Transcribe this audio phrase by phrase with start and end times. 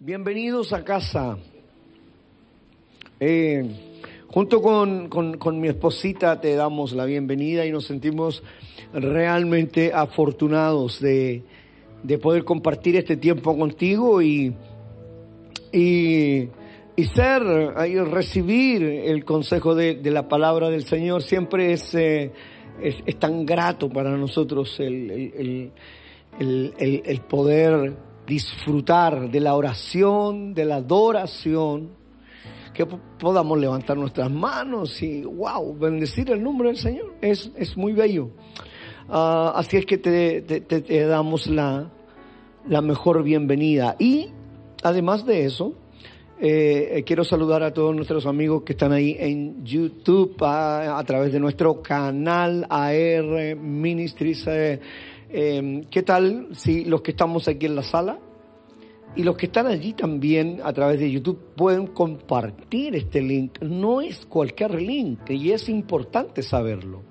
[0.00, 1.38] Bienvenidos a casa.
[3.20, 3.64] Eh,
[4.26, 8.42] junto con, con, mi esposita te damos la bienvenida y nos sentimos
[8.92, 11.44] realmente afortunados de,
[12.02, 14.52] de poder compartir este tiempo contigo y,
[15.72, 16.48] y,
[16.96, 17.42] y ser,
[17.88, 21.22] y recibir el consejo de, de, la palabra del Señor.
[21.22, 22.32] Siempre es, eh,
[22.82, 25.70] es, es, tan grato para nosotros el,
[26.40, 27.96] el, el poder
[28.26, 31.90] disfrutar de la oración, de la adoración,
[32.72, 37.14] que podamos levantar nuestras manos y, wow, bendecir el nombre del Señor.
[37.20, 38.30] Es, es muy bello.
[39.08, 41.90] Uh, así es que te, te, te damos la,
[42.66, 43.96] la, mejor bienvenida.
[43.98, 44.30] Y
[44.82, 45.74] además de eso,
[46.40, 51.32] eh, quiero saludar a todos nuestros amigos que están ahí en YouTube a, a través
[51.32, 54.46] de nuestro canal AR Ministries.
[54.48, 54.80] Eh,
[55.30, 58.18] eh, ¿Qué tal si los que estamos aquí en la sala
[59.16, 63.60] y los que están allí también a través de YouTube pueden compartir este link?
[63.60, 67.02] No es cualquier link y es importante saberlo.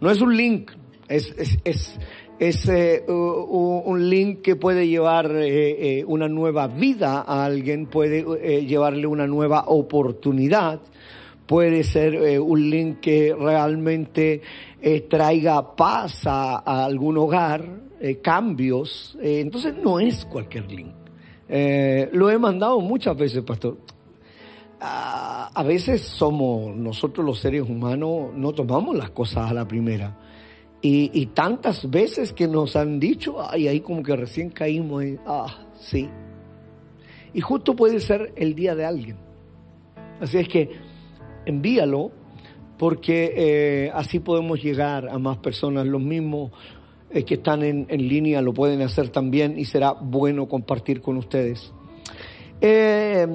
[0.00, 0.72] No es un link,
[1.08, 8.64] es, eh, un link que puede llevar eh, eh, una nueva vida a alguien, puede
[8.66, 10.80] llevarle una nueva oportunidad,
[11.46, 14.40] puede ser un link que realmente
[15.08, 17.64] traiga paz a algún hogar,
[18.22, 19.16] cambios.
[19.20, 21.03] entonces no es cualquier link.
[21.48, 23.78] Lo he mandado muchas veces, pastor.
[24.80, 30.18] A, veces somos nosotros los seres humanos, no tomamos las cosas a la primera.
[30.82, 35.18] Y, y, tantas veces que nos han dicho, ay, ahí como que recién caímos, y,
[35.26, 35.46] ah,
[35.80, 36.10] sí.
[37.32, 39.16] Y justo puede ser el día de alguien.
[40.20, 40.70] Así es que
[41.46, 42.12] envíalo,
[42.78, 45.86] porque eh, así podemos llegar a más personas.
[45.86, 46.52] Los mismos
[47.14, 51.16] eh, que están en, en, línea lo pueden hacer también y será bueno compartir con
[51.16, 51.72] ustedes.
[52.60, 53.26] Eh,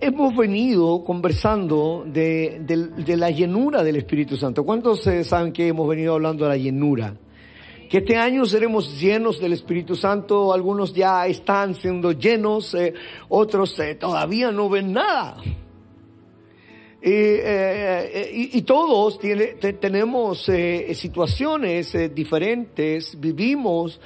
[0.00, 4.64] hemos venido conversando de, de, de, la llenura del Espíritu Santo.
[4.64, 7.14] ¿Cuántos saben que hemos venido hablando de la llenura?
[7.90, 10.52] Que este año seremos llenos del Espíritu Santo.
[10.52, 12.94] Algunos ya están siendo llenos, eh,
[13.28, 15.38] otros eh, todavía no ven nada.
[17.02, 23.98] Y, eh, y, y, todos tenemos eh, situaciones eh, diferentes, vivimos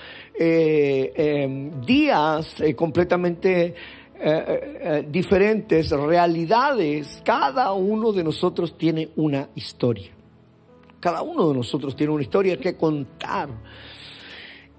[1.86, 3.74] días completamente
[5.08, 7.20] diferentes, realidades.
[7.24, 10.10] Cada uno de nosotros tiene una historia.
[10.98, 13.48] Cada uno de nosotros tiene una historia que contar.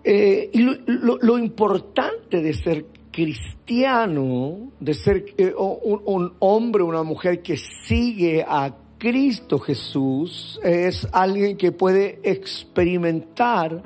[0.04, 7.56] y lo, lo importante de ser cristiano, de ser eh, un, hombre, una mujer que
[7.56, 13.82] sigue a Cristo Jesús, es alguien que puede experimentar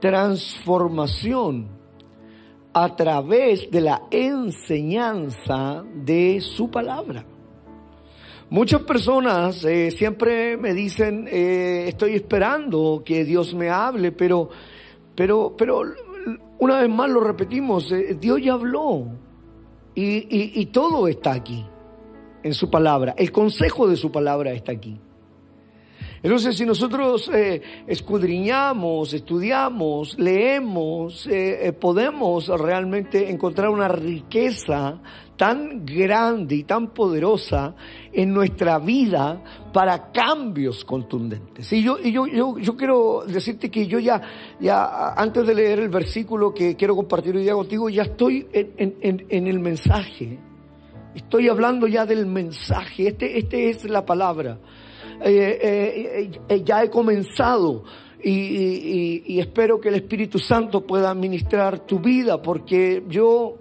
[0.00, 1.68] transformación
[2.72, 7.24] a través de la enseñanza de su palabra.
[8.50, 14.50] Muchas personas eh, siempre me dicen, eh, estoy esperando que Dios me hable, pero,
[15.14, 15.84] pero, pero
[16.58, 19.06] una vez más lo repetimos, eh, Dios ya habló
[19.94, 21.64] y, todo está aquí
[22.42, 25.00] en su palabra, el consejo de su palabra está aquí.
[26.22, 35.02] Entonces, si nosotros eh, escudriñamos, estudiamos, leemos, eh, podemos realmente encontrar una riqueza
[35.36, 37.74] tan grande y tan poderosa
[38.14, 39.42] en nuestra vida
[39.72, 41.72] para cambios contundentes.
[41.72, 44.22] Y yo, y yo, yo, yo quiero decirte que yo ya,
[44.60, 48.96] ya, antes de leer el versículo que quiero compartir hoy día contigo, ya estoy en,
[49.00, 50.38] en, en el mensaje.
[51.14, 53.08] Estoy hablando ya del mensaje.
[53.08, 54.58] Este, este es la palabra.
[55.20, 57.84] Eh, eh, eh, ya he comenzado
[58.22, 63.56] y, y, y, espero que el Espíritu Santo pueda administrar tu vida porque yo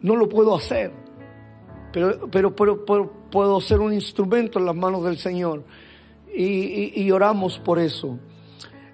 [0.00, 0.92] no lo puedo hacer,
[1.92, 2.84] pero, pero,
[3.30, 5.64] puedo ser un instrumento en las manos del Señor
[6.34, 8.18] y, oramos por eso.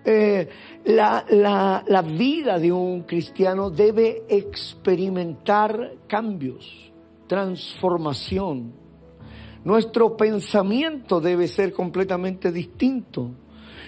[0.05, 0.49] Eh,
[0.84, 6.93] la vida de un cristiano debe experimentar cambios,
[7.26, 8.85] transformación.
[9.64, 13.31] Nuestro pensamiento debe ser completamente distinto.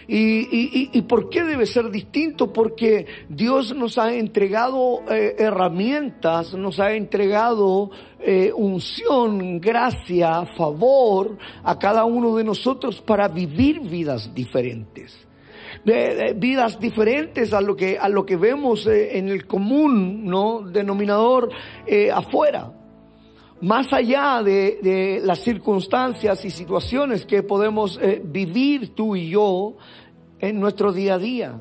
[0.09, 2.53] ¿Y, y, y, por qué debe ser distinto?
[2.53, 11.77] Porque Dios nos ha entregado eh, herramientas, nos ha entregado eh, unción, gracia, favor a
[11.79, 15.27] cada uno de nosotros para vivir vidas diferentes.
[15.85, 21.51] Vidas diferentes a lo que a lo que vemos eh, en el común no denominador
[22.13, 22.76] afuera
[23.61, 29.77] más allá de, las circunstancias y situaciones que podemos eh, vivir tú y yo
[30.39, 31.61] en nuestro día a día.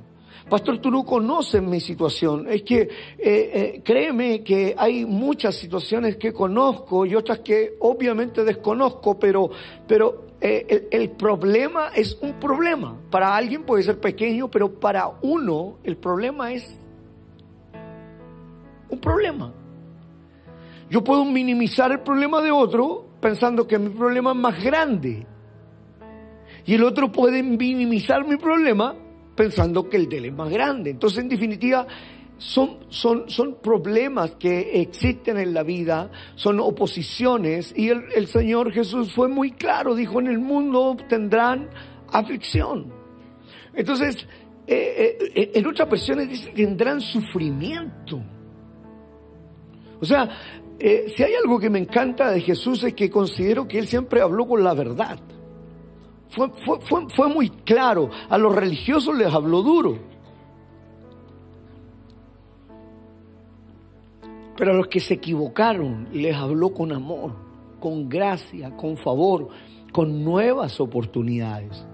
[0.49, 2.47] Pastor, tú no conoces mi situación.
[2.47, 8.43] Es que eh, eh, créeme que hay muchas situaciones que conozco y otras que obviamente
[8.43, 9.49] desconozco, pero,
[9.87, 12.95] pero el, problema es un problema.
[13.09, 16.77] Para alguien puede ser pequeño, pero para uno el problema es
[18.89, 19.51] un problema.
[20.89, 25.25] Yo puedo minimizar el problema de otro pensando que mi problema es más grande.
[26.65, 28.95] Y el otro puede minimizar mi problema
[29.35, 30.91] pensando que el de él es más grande.
[30.91, 31.85] Entonces, en definitiva,
[32.37, 37.73] son, son, son problemas que existen en la vida, son oposiciones.
[37.75, 41.69] Y el, el Señor Jesús fue muy claro, dijo, en el mundo tendrán
[42.11, 42.91] aflicción.
[43.73, 44.27] Entonces,
[44.67, 48.21] eh, eh, en otras versiones dice tendrán sufrimiento.
[49.99, 50.29] O sea,
[50.79, 54.21] eh, si hay algo que me encanta de Jesús es que considero que Él siempre
[54.21, 55.19] habló con la verdad.
[56.29, 58.09] Fue, fue, fue, fue muy claro.
[58.29, 59.97] A los religiosos les habló duro.
[64.57, 67.35] Pero a los que se equivocaron les habló con amor,
[67.79, 69.49] con gracia, con favor,
[69.91, 71.85] con nuevas oportunidades.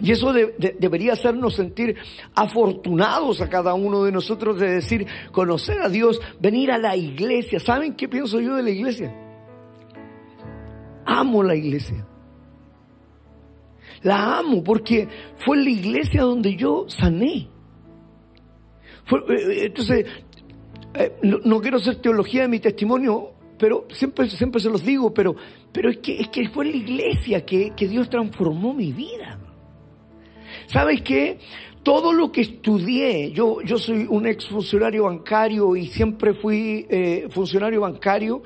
[0.00, 1.96] Y eso de, de, debería hacernos sentir
[2.34, 7.60] afortunados a cada uno de nosotros de decir, conocer a Dios, venir a la iglesia.
[7.60, 9.14] ¿Saben qué pienso yo de la iglesia?
[11.06, 12.06] Amo la iglesia.
[14.02, 15.08] La amo porque
[15.44, 17.48] fue la iglesia donde yo sané.
[19.04, 20.04] Fue, eh, entonces,
[20.94, 25.14] eh, no, no, quiero hacer teología de mi testimonio, pero siempre, siempre se los digo,
[25.14, 25.34] pero,
[25.72, 29.38] pero es, que, es que fue la iglesia que, que Dios transformó mi vida.
[30.66, 31.38] ¿Sabes qué?
[31.82, 37.28] Todo lo que estudié, yo, yo soy un ex funcionario bancario y siempre fui eh,
[37.30, 38.42] funcionario bancario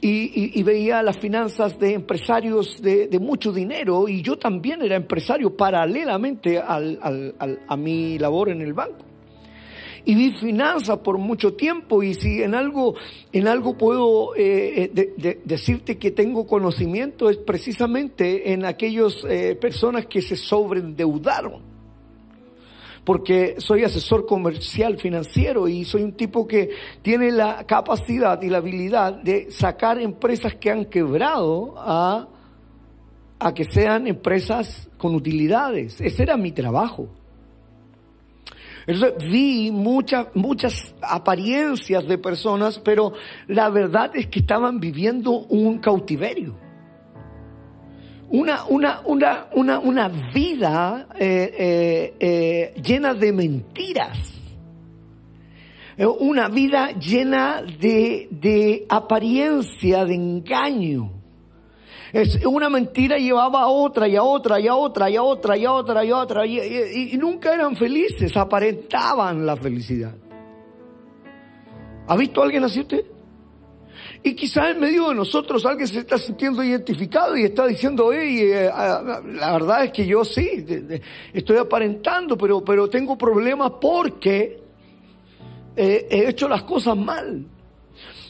[0.00, 6.58] y, veía las finanzas de empresarios de, mucho dinero y yo también era empresario paralelamente
[6.58, 9.13] al, al, al, a mi labor en el banco
[10.04, 12.94] y vi finanzas por mucho tiempo y si en algo,
[13.32, 20.06] en algo puedo eh, de, decirte que tengo conocimiento es precisamente en aquellas eh, personas
[20.06, 21.74] que se sobreendeudaron.
[23.04, 26.70] Porque soy asesor comercial financiero y soy un tipo que
[27.02, 32.28] tiene la capacidad y la habilidad de sacar empresas que han quebrado a,
[33.38, 36.00] a que sean empresas con utilidades.
[36.00, 37.10] Ese era mi trabajo.
[38.86, 43.12] Entonces vi muchas, muchas apariencias de personas, pero
[43.48, 46.58] la verdad es que estaban viviendo un cautiverio.
[48.28, 54.32] Una, una, una, una, una vida eh, eh, eh, llena de mentiras.
[56.18, 61.13] Una vida llena de, de apariencia, de engaño.
[62.14, 65.56] Es una mentira llevaba a otra y a otra y a otra y a otra
[65.56, 70.14] y a otra y a otra y, nunca eran felices, aparentaban la felicidad.
[72.06, 73.04] ¿Ha visto a alguien así usted?
[74.22, 78.42] Y quizá en medio de nosotros alguien se está sintiendo identificado y está diciendo, hey,
[78.42, 80.64] eh, la verdad es que yo sí,
[81.32, 84.62] estoy aparentando, pero, pero tengo problemas porque
[85.74, 87.44] eh, he hecho las cosas mal.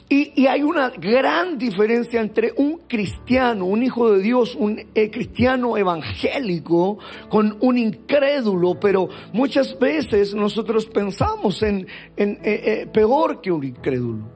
[0.07, 5.79] Y, hay una gran diferencia entre un cristiano, un hijo de Dios, un eh, cristiano
[5.79, 6.99] evangélico,
[7.31, 11.87] con un incrédulo, pero muchas veces nosotros pensamos en,
[12.17, 14.31] en eh, eh, peor que un incrédulo.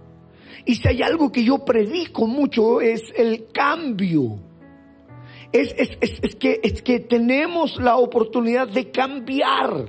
[0.64, 4.38] Y si hay algo que yo predico mucho es el cambio.
[5.52, 9.86] Es, es, es, es que, es que tenemos la oportunidad de cambiar.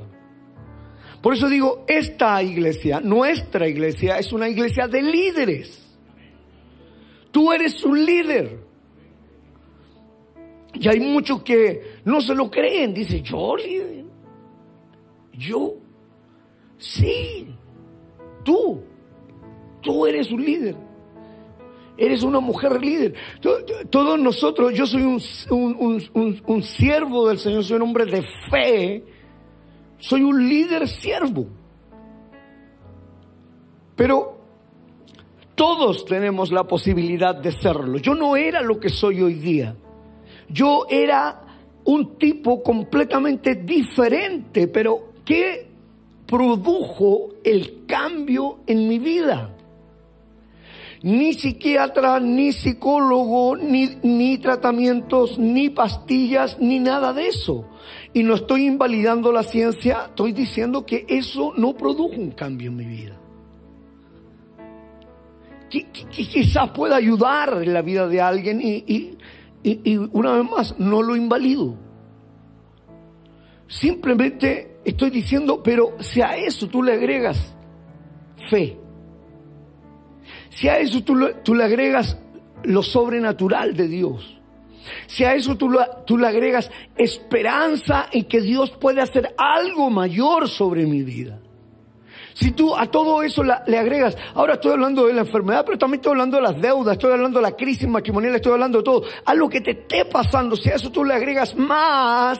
[1.22, 5.86] Por eso digo, esta iglesia, nuestra iglesia, es una iglesia de líderes.
[7.32, 8.58] Tú eres un líder.
[10.74, 12.94] Y hay muchos que no se lo creen.
[12.94, 14.06] Dice, yo líder.
[15.34, 15.74] Yo.
[16.78, 17.48] Sí.
[18.46, 18.82] Tú.
[19.82, 20.76] Tú eres un líder.
[21.98, 23.14] Eres una mujer líder.
[23.90, 28.24] Todos nosotros, yo soy un, un, un, un siervo del Señor, soy un hombre de
[28.50, 29.04] fe
[30.00, 31.46] soy un líder siervo.
[33.96, 34.38] Pero
[35.56, 37.98] todos tenemos la posibilidad de serlo.
[37.98, 39.76] Yo no era lo que soy hoy día.
[40.48, 41.42] Yo era
[41.84, 45.70] un tipo completamente diferente, pero ¿qué
[46.26, 49.56] produjo el cambio en mi vida?
[51.02, 57.66] Ni psiquiatra, ni psicólogo, ni, ni tratamientos, ni pastillas, ni nada de eso.
[58.14, 62.76] Y no estoy invalidando la ciencia, estoy diciendo que eso no produjo un cambio en
[62.76, 63.18] mi vida.
[65.70, 69.18] Que, quizás pueda ayudar en la vida de alguien y, y,
[69.64, 71.78] y, y una vez más, no lo invalido.
[73.68, 77.56] Simplemente estoy diciendo, pero si a eso tú le agregas
[78.50, 78.78] fe,
[80.60, 82.18] si a eso tú, le agregas
[82.64, 84.42] lo sobrenatural de Dios,
[85.08, 85.74] si a eso tú,
[86.06, 91.40] tú le agregas esperanza en que Dios puede hacer algo mayor sobre mi vida.
[92.34, 96.00] Si tú a todo eso le agregas, ahora estoy hablando de la enfermedad, pero también
[96.02, 99.04] estoy hablando de las deudas, estoy hablando de la crisis matrimonial, estoy hablando de todo,
[99.26, 102.38] a lo que te esté pasando, si a eso tú le agregas más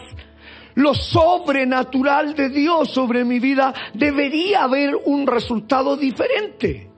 [0.76, 6.90] lo sobrenatural de Dios sobre mi vida, debería haber un resultado diferente.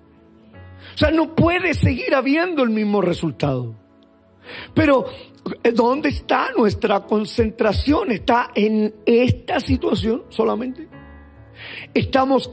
[0.96, 3.76] O sea, no puede seguir habiendo el mismo resultado.
[4.74, 5.06] Pero,
[5.74, 8.12] ¿dónde está nuestra concentración?
[8.12, 10.88] ¿Está en esta situación solamente?
[11.94, 12.52] ¿Estamos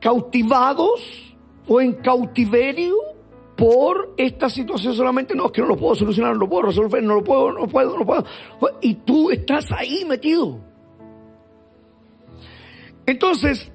[0.00, 2.94] cautivados o en cautiverio
[3.56, 5.34] por esta situación solamente?
[5.34, 7.66] No, es que no lo puedo solucionar, no lo puedo resolver, no lo puedo, no
[7.66, 8.24] puedo, no puedo.
[8.80, 10.60] Y tú estás ahí metido.
[13.06, 13.72] Entonces,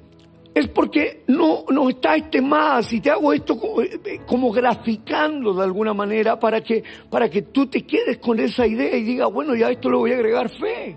[0.56, 5.64] es porque no, no está este más y te hago esto eh, como, graficando de
[5.66, 9.54] alguna manera para que, para que tú te quedes con esa idea y digas, bueno,
[9.54, 10.96] ya esto le voy a agregar fe.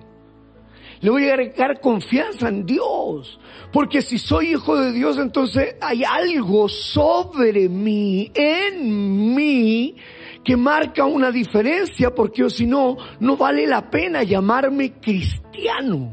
[1.00, 3.40] Le voy a agregar confianza en Dios.
[3.72, 9.96] Porque si soy hijo de Dios, entonces hay algo sobre mí, en mí,
[10.44, 16.12] que marca una diferencia, porque si no, no vale la pena llamarme cristiano.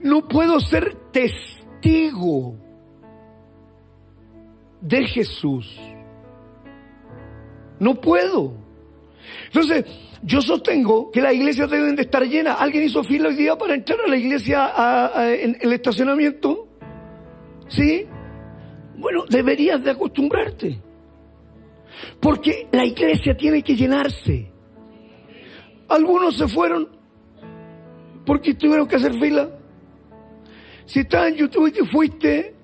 [0.00, 2.56] No puedo ser testigo testigo
[4.80, 5.78] de Jesús.
[7.80, 8.54] No puedo.
[9.46, 9.84] Entonces,
[10.22, 12.56] yo sostengo que las iglesias deben de estar llenas.
[12.60, 14.72] ¿Alguien hizo fila hoy día para entrar a la iglesia
[15.40, 16.68] en el estacionamiento?
[17.68, 18.06] ¿Sí?
[18.96, 20.80] Bueno, deberías de acostumbrarte.
[22.20, 24.50] Porque la iglesia tiene que llenarse.
[25.88, 26.88] Algunos se fueron
[28.26, 29.57] porque tuvieron que hacer fila.
[30.88, 32.54] Si estás en YouTube y te fuiste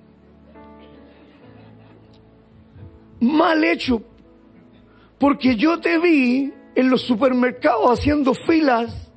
[3.21, 4.03] mal hecho,
[5.19, 9.13] porque yo te vi en los supermercados haciendo filas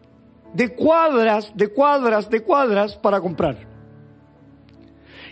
[0.54, 3.58] de cuadras, de cuadras, de cuadras para comprar.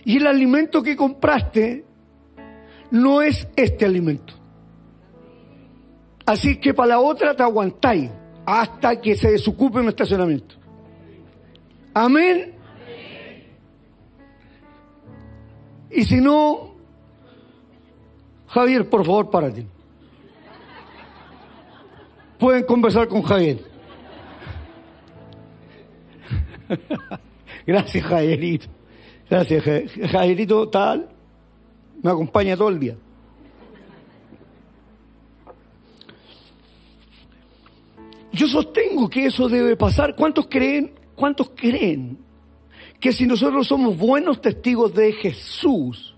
[0.06, 1.84] Y el alimento que compraste
[2.92, 4.36] no es este alimento.
[6.26, 8.10] Así que para la otra te aguantáis
[8.46, 10.56] hasta que se desocupe un estacionamiento.
[11.94, 12.55] Amén.
[15.96, 16.76] Y si no,
[18.48, 19.66] Javier, por favor, párate.
[22.38, 23.60] Pueden conversar con Javier.
[27.66, 28.68] Gracias, Javierito.
[29.30, 29.64] Gracias,
[30.12, 31.08] Javierito, tal.
[32.04, 32.98] Me acompaña todo el día.
[38.34, 40.14] Yo sostengo que eso debe pasar.
[40.14, 40.94] ¿Cuántos creen?
[41.16, 42.25] ¿Cuántos creen
[43.00, 46.16] que si nosotros somos buenos testigos de Jesús,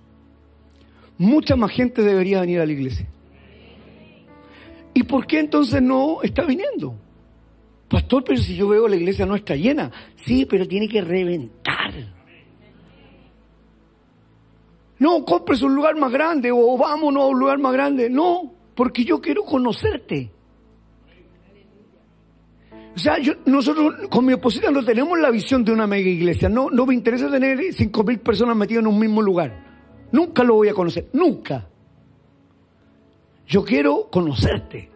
[1.18, 3.08] mucha más gente debería venir a la iglesia.
[4.94, 6.96] ¿Y por qué entonces no está viniendo?
[7.90, 9.92] Pastor, pero si yo veo la iglesia no está llena.
[10.26, 11.94] Sí, pero tiene que reventar.
[15.00, 18.10] No, compres un lugar más grande o vámonos a un lugar más grande.
[18.10, 20.32] No, porque yo quiero conocerte.
[22.98, 26.50] O sea, nosotros con mi esposita no tenemos la visión de una mega iglesia.
[26.50, 30.08] No, no me interesa tener cinco mil personas metidas en un mismo lugar.
[30.12, 31.68] Nunca lo voy a conocer, nunca.
[33.46, 34.90] Yo quiero conocerte.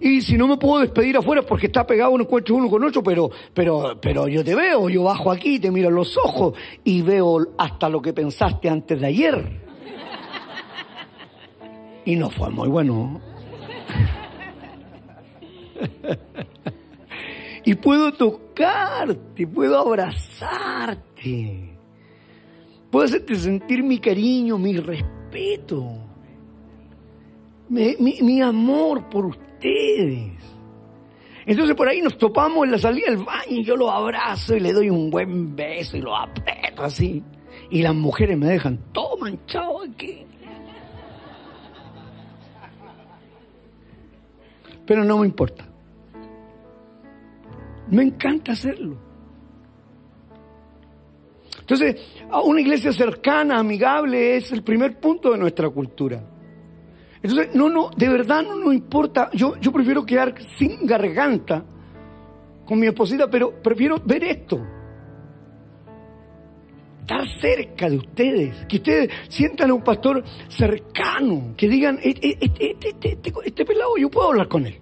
[0.00, 3.02] Y si no me puedo despedir afuera porque está pegado un encuentro uno con otro,
[3.02, 7.02] pero, pero, pero yo te veo, yo bajo aquí, te miro en los ojos y
[7.02, 9.60] veo hasta lo que pensaste antes de ayer.
[12.06, 13.20] Y no fue muy bueno.
[17.64, 21.78] y puedo tocarte, puedo abrazarte,
[22.90, 25.98] puedo hacerte sentir mi cariño, mi respeto,
[27.68, 30.32] mi, amor por ustedes.
[31.44, 34.60] Entonces por ahí nos topamos en la salida del baño y yo lo abrazo y
[34.60, 37.22] le doy un buen beso y lo aprieto así.
[37.70, 40.26] Y las mujeres me dejan todo manchado aquí.
[44.86, 45.64] Pero no me importa.
[47.90, 48.98] Me encanta hacerlo.
[51.60, 51.96] Entonces,
[52.44, 56.22] una iglesia cercana, amigable, es el primer punto de nuestra cultura.
[57.20, 59.30] Entonces, no, no, de verdad no nos importa.
[59.32, 61.64] Yo, yo prefiero quedar sin garganta
[62.64, 64.75] con mi esposita, pero prefiero ver esto.
[67.08, 72.76] Estar cerca de ustedes, que ustedes sientan a un pastor cercano, que digan, este, este,
[73.00, 74.76] este, este pelado yo puedo hablar con él.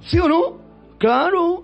[0.00, 0.58] ¿Sí o no?
[0.98, 1.62] Claro,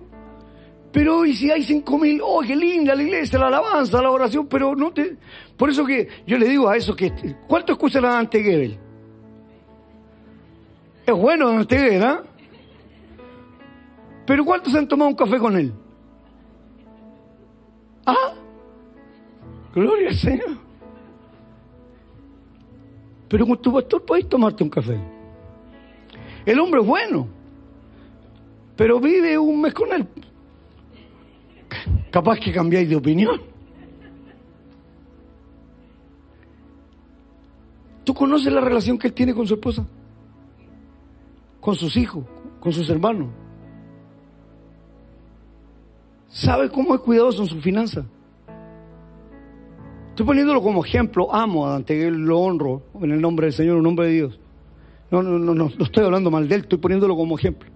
[0.93, 4.47] Pero y si hay cinco mil, oh, qué linda la iglesia, la alabanza, la oración,
[4.47, 5.17] pero no te...
[5.57, 7.11] Por eso que yo le digo a esos que...
[7.45, 8.77] ¿Cuánto escucha la Dante Gebel?
[11.05, 12.23] Es bueno Dante Gebel, ¿ah?
[14.25, 15.73] Pero ¿cuántos han tomado un café con él?
[19.73, 20.57] Gloria al Señor.
[23.27, 24.99] Pero con tu pastor podéis tomarte un café.
[26.45, 27.27] El hombre es bueno,
[28.75, 30.07] pero vive un mes con él.
[32.11, 33.41] Capaz que cambiáis de opinión.
[38.03, 39.85] ¿Tú conoces la relación que él tiene con su esposa?
[41.59, 42.25] Con sus hijos,
[42.59, 43.29] con sus hermanos.
[46.27, 48.05] ¿Sabe cómo es cuidadoso en su finanza?
[50.13, 51.33] Estoy poniéndolo como ejemplo.
[51.33, 54.39] Amo a Dante, lo honro en el nombre del Señor, en el nombre de Dios.
[55.09, 57.72] No, no, no, no, no estoy hablando mal de él, estoy poniéndolo como ejemplo.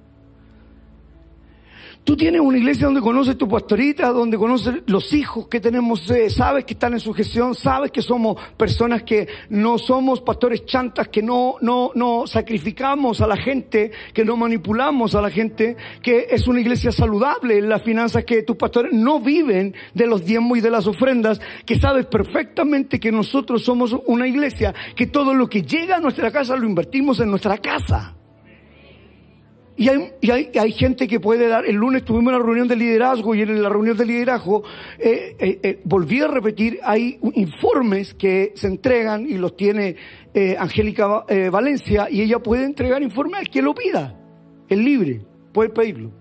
[2.07, 6.29] Tú tienes una iglesia donde conoces tu pastorita, donde conoces los hijos que tenemos, eh,
[6.29, 11.09] sabes que están en su gestión, sabes que somos personas que no somos pastores chantas,
[11.09, 16.27] que no, no, no sacrificamos a la gente, que no manipulamos a la gente, que
[16.29, 20.59] es una iglesia saludable en las finanzas, que tus pastores no viven de los diezmos
[20.59, 25.49] y de las ofrendas, que sabes perfectamente que nosotros somos una iglesia, que todo lo
[25.49, 28.16] que llega a nuestra casa lo invertimos en nuestra casa.
[29.79, 33.43] Y hay, hay, gente que puede dar, el lunes tuvimos una reunión de liderazgo y
[33.43, 34.63] en la reunión de liderazgo
[34.97, 39.95] eh, eh, eh, volví a repetir, hay informes que se entregan y los tiene
[40.57, 44.19] Angélica Valencia y ella puede entregar informes al que lo pida,
[44.67, 45.21] es libre,
[45.53, 46.11] puede pedirlo.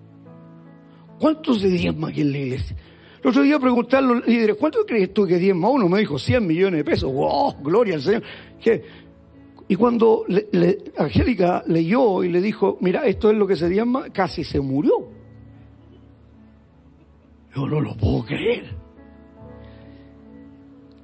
[1.18, 2.76] ¿Cuántos de diezma aquí en la iglesia?
[3.22, 5.68] El otro día pregunté a los líderes, ¿cuánto crees tú que diezma?
[5.70, 7.12] Uno me dijo 100 millones de pesos.
[7.12, 7.56] ¡Wow!
[7.62, 8.22] Gloria al Señor.
[8.62, 8.82] ¿Qué?
[9.68, 10.24] Y cuando
[10.96, 15.08] Angélica leyó y le dijo, mira, esto es lo que se llama, casi se murió.
[17.54, 18.76] Yo no lo puedo creer.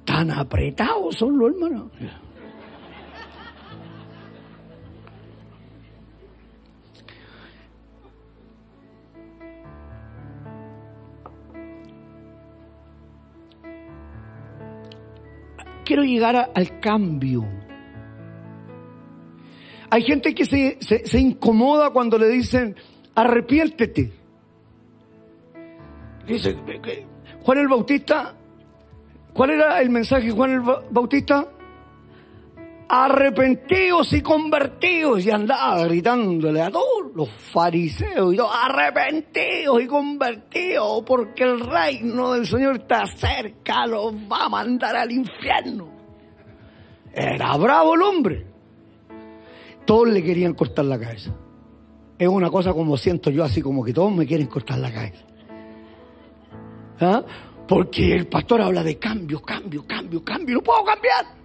[0.05, 1.91] Tan apretados son los hermanos.
[15.83, 17.43] Quiero llegar al cambio.
[19.93, 22.75] Hay gente que se, se, incomoda cuando le dicen,
[23.13, 24.11] arrepiéntete.
[26.25, 26.57] Dice,
[27.43, 28.33] Juan el Bautista,
[29.33, 31.47] ¿cuál era el mensaje de Juan el Bautista?
[32.89, 35.27] Arrepentíos y convertidos.
[35.27, 42.33] Y andaba gritándole a todos los fariseos y todo, arrepentíos y convertidos, porque el reino
[42.33, 45.87] del Señor está cerca, los va a mandar al infierno.
[47.13, 48.52] Era bravo el hombre.
[49.85, 51.31] Todos le querían cortar la cabeza.
[52.17, 55.25] Es una cosa como siento yo, así como que todos me quieren cortar la cabeza.
[56.99, 57.23] ¿Ah?
[57.67, 60.55] Porque el pastor habla de cambio, cambio, cambio, cambio.
[60.55, 61.42] No puedo cambiar.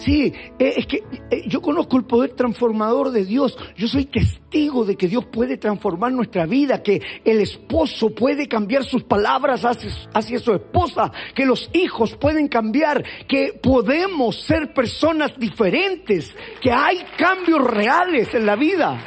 [0.00, 3.58] Sí, eh, es que eh, yo conozco el poder transformador de Dios.
[3.76, 8.84] Yo soy testigo de que Dios puede transformar nuestra vida, que el esposo puede cambiar
[8.84, 15.38] sus palabras hacia, hacia, su esposa, que los hijos pueden cambiar, que podemos ser personas
[15.38, 18.98] diferentes, que hay cambios reales en la vida,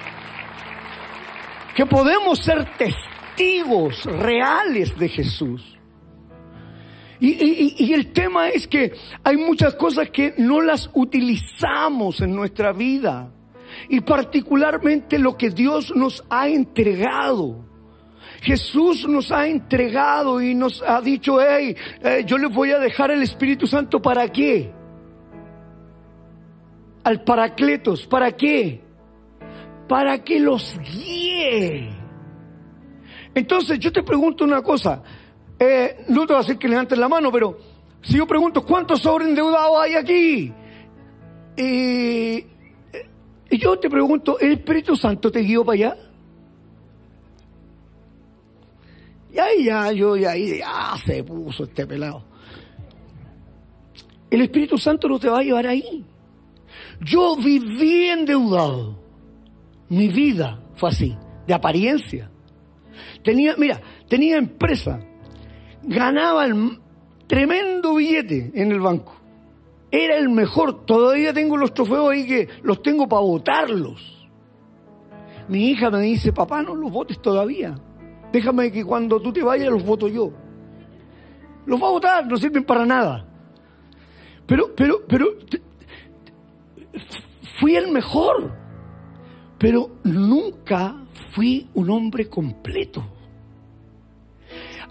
[1.75, 5.72] que podemos ser testigos reales de Jesús.
[7.25, 8.91] Y, el tema es que
[9.23, 13.31] hay muchas cosas que no las utilizamos en nuestra vida.
[13.88, 17.63] Y particularmente lo que Dios nos ha entregado.
[18.41, 23.09] Jesús nos ha entregado y nos ha dicho, hey, eh, yo les voy a dejar
[23.12, 24.69] el Espíritu Santo para qué?
[27.05, 28.81] Al Paracletos, ¿para qué?
[29.88, 31.89] Para que los guíe.
[33.33, 35.01] Entonces yo te pregunto una cosa,
[35.63, 37.58] eh, no te voy a decir que levantes la mano, pero
[38.02, 40.54] si yo pregunto, ¿cuántos sobreendeudados hay aquí?
[41.56, 42.47] y
[43.60, 45.97] yo te pregunto, ¿el Espíritu Santo te guió para allá?
[49.34, 52.23] Y ahí ya, yo ya, ya se puso este pelado.
[54.30, 56.04] El Espíritu Santo no te va a llevar ahí.
[57.02, 58.99] Yo viví endeudado.
[59.89, 62.30] Mi vida fue así, de apariencia.
[63.23, 64.99] Tenía, mira, tenía empresa
[65.84, 66.80] ganaba el
[67.28, 69.15] tremendo billete en el banco.
[69.91, 70.86] Era el mejor.
[70.86, 74.28] Todavía tengo los trofeos ahí que los tengo para votarlos.
[75.48, 77.78] Mi hija me dice, papá, no los votes todavía.
[78.32, 80.32] Déjame que cuando tú te vayas los voto yo.
[81.65, 83.26] Los va a votar, no sirven para nada.
[84.46, 85.28] Pero, pero, pero,
[87.60, 88.52] fui el mejor.
[89.60, 90.96] Pero nunca
[91.32, 93.04] fui un hombre completo.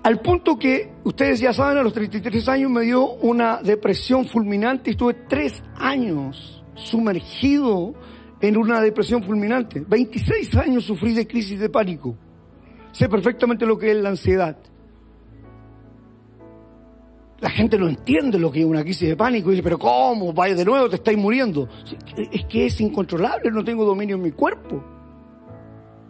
[0.03, 4.91] Al punto que, ustedes ya saben, a los 33 años me dio una depresión fulminante
[4.91, 7.95] y estuve tres años sumergido
[8.41, 9.85] en una depresión fulminante.
[9.87, 12.17] 26 años sufrí de crisis de pánico.
[12.91, 14.57] Sé perfectamente lo que es la ansiedad.
[17.41, 20.33] La gente no entiende lo que es una crisis de pánico y dice, pero ¿cómo?
[20.33, 21.69] Vaya de nuevo, te estáis muriendo.
[22.33, 24.83] Es que es incontrolable, no tengo dominio en mi cuerpo.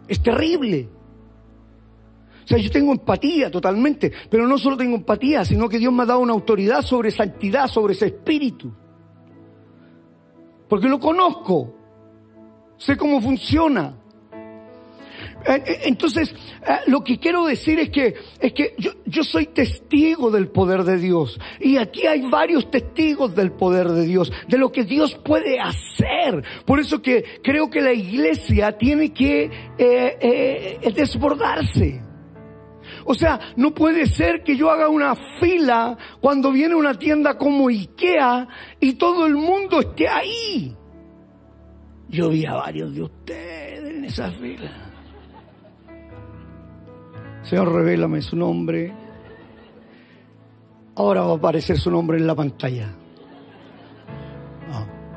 [0.07, 0.89] Es terrible.
[2.43, 6.03] O sea, yo tengo empatía totalmente, pero no solo tengo empatía, sino que Dios me
[6.03, 8.73] ha dado una autoridad sobre esa entidad, sobre ese espíritu.
[10.67, 11.75] Porque lo conozco,
[12.77, 13.95] sé cómo funciona.
[15.45, 16.33] Eh, eh, entonces,
[16.67, 18.75] eh, lo que quiero decir es que, es que
[19.05, 21.39] yo, soy testigo del poder de Dios.
[21.59, 26.43] Y aquí hay varios testigos del poder de Dios, de lo que Dios puede hacer.
[26.65, 29.51] Por eso que creo que la iglesia tiene que
[30.95, 32.01] desbordarse.
[33.05, 37.67] O sea, no puede ser que yo haga una fila cuando viene una tienda como
[37.67, 38.47] Ikea
[38.79, 40.75] y todo el mundo esté ahí.
[42.09, 44.71] Yo vi a varios de ustedes en esa fila.
[47.43, 48.93] Señor, revélame su nombre.
[50.95, 52.93] Ahora va a aparecer su nombre en la pantalla.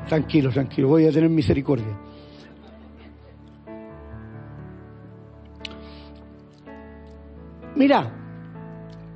[0.07, 2.06] tranquilo, tranquilo, voy a tener misericordia.
[7.77, 8.11] Mira,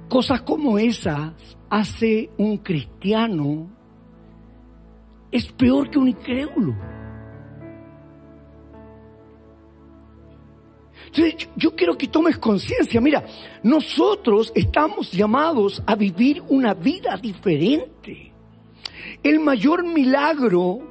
[0.08, 1.34] cosas como esas
[1.68, 3.72] hace un cristiano
[5.32, 6.76] es peor que un incrédulo.
[11.08, 13.02] Entonces, yo quiero que tomes conciencia.
[13.02, 13.26] Mira,
[13.64, 18.32] nosotros estamos llamados a vivir una vida diferente.
[19.24, 20.82] El mayor milagro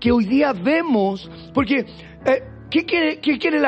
[0.00, 1.84] que hoy día vemos, porque
[2.24, 3.62] eh, ¿Qué quiere, qué quiere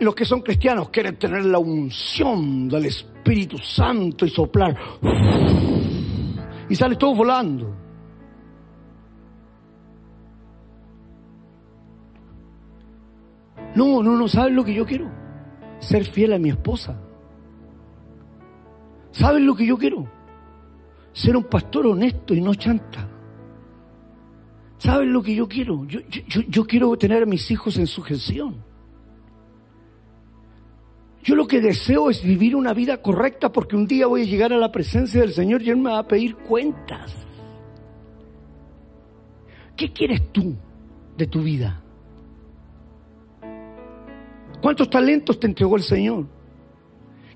[0.00, 0.90] los que son cristianos?
[0.90, 4.76] Quieren tener la unción del Espíritu Santo y soplar.
[6.68, 7.74] Y sale todo volando.
[13.76, 15.10] No, no, no, ¿sabes lo que yo quiero?
[15.78, 17.00] Ser fiel a mi esposa.
[19.12, 20.06] ¿Sabes lo que yo quiero?
[21.14, 23.08] Ser un pastor honesto y no chanta.
[24.78, 25.84] ¿Sabes lo que yo quiero?
[25.86, 26.00] Yo,
[26.48, 28.62] yo, quiero tener a mis hijos en sujeción.
[31.22, 34.52] Yo lo que deseo es vivir una vida correcta porque un día voy a llegar
[34.52, 37.14] a la presencia del Señor y Él me va a pedir cuentas.
[39.74, 40.54] ¿Qué quieres tú
[41.16, 41.82] de tu vida?
[44.60, 46.26] ¿Cuántos talentos te entregó el Señor?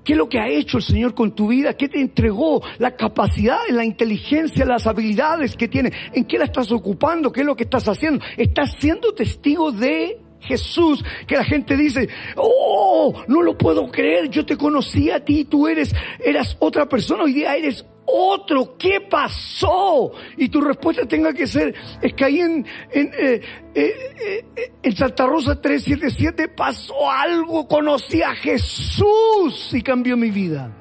[0.09, 1.75] ¿Qué es lo que ha hecho el Señor con tu vida?
[1.75, 2.62] ¿Qué te entregó?
[2.79, 5.92] La capacidad, la inteligencia, las habilidades que tiene.
[6.14, 7.31] ¿En qué la estás ocupando?
[7.31, 8.25] ¿Qué es lo que estás haciendo?
[8.38, 14.47] Estás siendo testigo de Jesús, que la gente dice, oh, no lo puedo creer, yo
[14.47, 15.94] te conocí a ti, tú eres,
[16.25, 20.12] eras otra persona, hoy día eres otro, ¿qué pasó?
[20.37, 23.40] Y tu respuesta tenga que ser, es que ahí en, en, eh,
[23.75, 23.94] eh,
[24.57, 30.75] eh, en Santa Rosa 377 pasó algo, conocí a Jesús y cambió mi vida.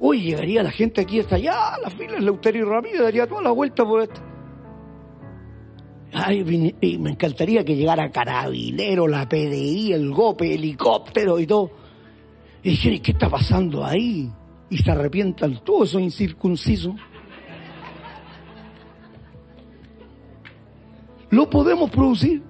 [0.00, 3.84] Hoy llegaría la gente aquí hasta allá, la fila Leuterio Ramírez, daría toda la vuelta
[3.84, 4.20] por esto.
[6.12, 6.44] Ay,
[6.98, 11.70] me encantaría que llegara Carabinero, la PDI, el GOPE, helicóptero y todo.
[12.62, 14.30] Y dijeron, ¿qué está pasando ahí?
[14.70, 16.94] Y se arrepientan todos esos incircuncisos.
[21.30, 22.42] Lo podemos producir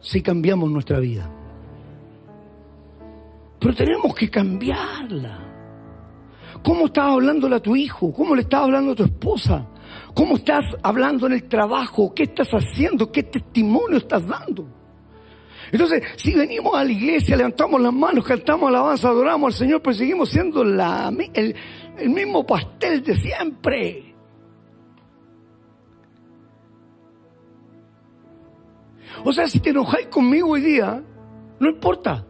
[0.00, 1.30] si cambiamos nuestra vida.
[3.60, 5.38] Pero tenemos que cambiarla.
[6.62, 8.12] ¿Cómo estás hablándole a tu hijo?
[8.12, 9.66] ¿Cómo le estás hablando a tu esposa?
[10.14, 12.12] ¿Cómo estás hablando en el trabajo?
[12.14, 13.10] ¿Qué estás haciendo?
[13.12, 14.79] ¿Qué testimonio estás dando?
[15.72, 19.98] Entonces, si venimos a la iglesia, levantamos las manos, cantamos alabanza, adoramos al Señor, pues
[19.98, 21.54] seguimos siendo el,
[21.98, 24.14] el mismo pastel de siempre.
[29.24, 31.02] O sea, si te enojáis conmigo hoy día,
[31.58, 32.26] no importa.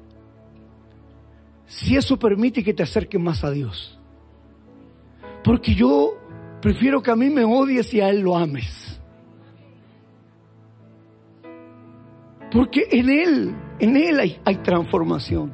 [1.67, 3.99] Si eso permite que te acerques más a Dios.
[5.45, 6.19] Porque yo
[6.61, 8.90] prefiero que a mí me odies y a Él lo ames.
[12.51, 15.53] Porque en Él, en Él hay, transformación.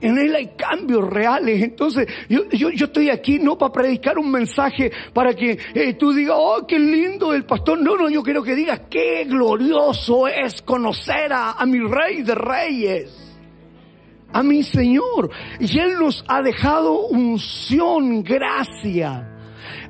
[0.00, 1.62] En Él hay cambios reales.
[1.62, 6.12] Entonces, yo, yo, yo, estoy aquí no para predicar un mensaje para que eh, tú
[6.12, 7.80] digas, oh, qué lindo el pastor.
[7.80, 12.34] No, no, yo quiero que digas, qué glorioso es conocer a, a mi Rey de
[12.34, 13.36] Reyes,
[14.32, 15.30] a mi Señor.
[15.58, 19.33] Y Él nos ha dejado unción, gracia.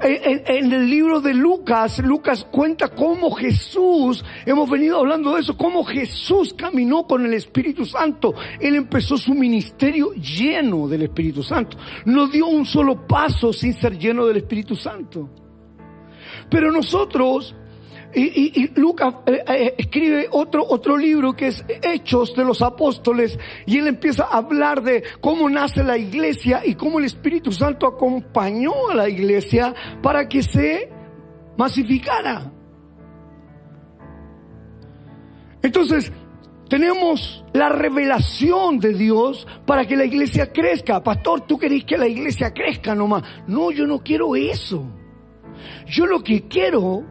[0.01, 5.85] En, el libro de Lucas, Lucas cuenta cómo Jesús, hemos venido hablando de eso, cómo
[5.85, 8.35] Jesús caminó con el Espíritu Santo.
[8.61, 11.77] Él empezó su ministerio lleno del Espíritu Santo.
[12.05, 15.29] No dio un solo paso sin ser lleno del Espíritu Santo.
[16.51, 17.55] Pero nosotros
[18.14, 23.79] y, Lucas eh, eh, escribe otro, otro libro que es Hechos de los Apóstoles y
[23.79, 28.72] él empieza a hablar de cómo nace la iglesia y cómo el Espíritu Santo acompañó
[28.90, 30.90] a la iglesia para que se
[31.57, 32.53] masificara.
[35.62, 36.12] Entonces,
[36.68, 41.03] tenemos la revelación de Dios para que la iglesia crezca.
[41.03, 43.22] Pastor, tú querés que la iglesia crezca nomás.
[43.46, 44.85] No, yo no quiero eso.
[45.87, 47.05] Yo lo que quiero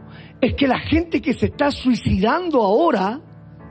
[0.44, 3.20] es que la gente que se está suicidando ahora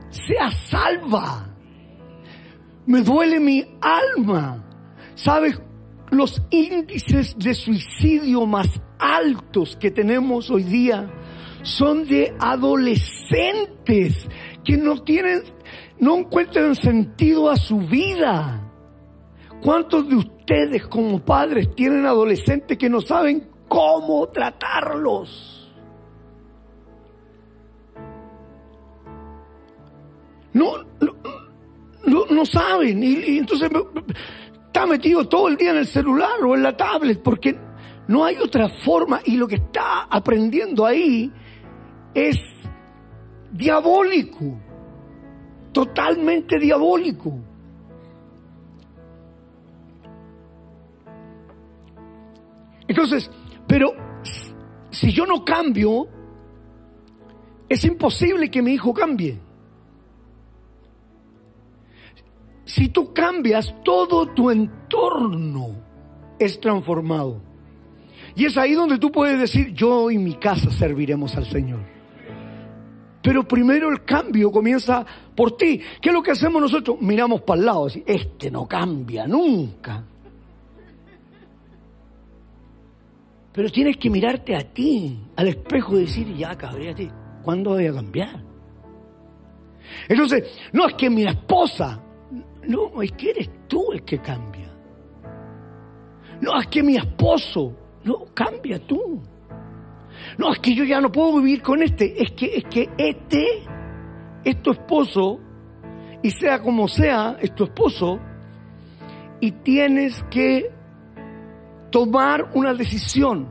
[0.10, 1.56] sea salva.
[2.86, 4.64] Me duele mi alma.
[5.16, 5.62] ¿Sabes?
[6.10, 8.68] Los índices de suicidio más
[9.00, 11.12] altos que tenemos hoy día
[11.64, 14.28] son de adolescentes
[14.64, 15.44] que no tienen,
[16.00, 18.72] no encuentran sentido a su vida.
[19.62, 25.63] ¿Cuántos de ustedes como padres tienen adolescentes que no saben cómo tratarlos?
[30.54, 30.84] No,
[32.30, 33.04] no, saben.
[33.04, 33.70] Y, entonces
[34.68, 37.58] está metido todo el día en el celular o en la tablet porque
[38.08, 39.22] no hay otra forma.
[39.26, 41.32] Y lo que está aprendiendo ahí
[42.14, 42.38] es
[43.52, 44.60] diabólico.
[45.72, 47.40] Totalmente diabólico.
[52.88, 53.30] Entonces,
[53.68, 53.94] pero
[54.92, 56.08] si yo no cambio,
[57.68, 59.40] es imposible que mi hijo cambie.
[62.74, 65.76] Si tú cambias, todo tu entorno
[66.40, 67.40] es transformado.
[68.36, 71.82] Y es ahí donde tú puedes decir, yo y mi casa serviremos al Señor.
[73.22, 75.06] Pero primero el cambio comienza
[75.36, 75.80] por ti.
[76.02, 77.00] ¿Qué es lo que hacemos nosotros?
[77.00, 80.04] Miramos para el lado, así, este no cambia nunca.
[83.52, 86.58] Pero tienes que mirarte a ti, al espejo y decir, ya
[86.96, 87.08] ti
[87.44, 88.42] ¿cuándo voy a cambiar?
[90.10, 92.03] Entonces, no es que mi esposa
[92.68, 94.72] no, es que eres tú el que cambia.
[96.42, 97.76] No, es que mi esposo.
[98.04, 99.22] No, cambia tú.
[100.38, 102.22] No, es que yo ya no puedo vivir con este.
[102.22, 103.64] Es que, es que este
[104.44, 105.40] es tu esposo.
[106.22, 108.20] Y sea como sea, es tu esposo.
[109.40, 110.72] Y tienes que
[111.92, 113.48] tomar una decisión.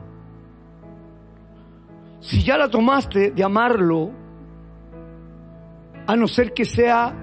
[2.19, 4.11] Si ya la tomaste de amarlo,
[6.05, 7.22] a no ser que sea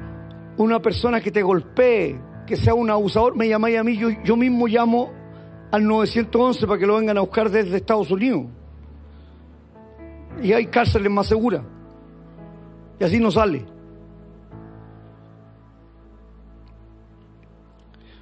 [0.65, 4.37] una persona que te golpee, que sea un abusador, me llamáis a mí, yo, yo
[4.37, 5.11] mismo llamo
[5.71, 8.45] al 911 para que lo vengan a buscar desde Estados Unidos.
[10.43, 11.63] Y hay cárceles más seguras.
[12.99, 13.65] Y así no sale.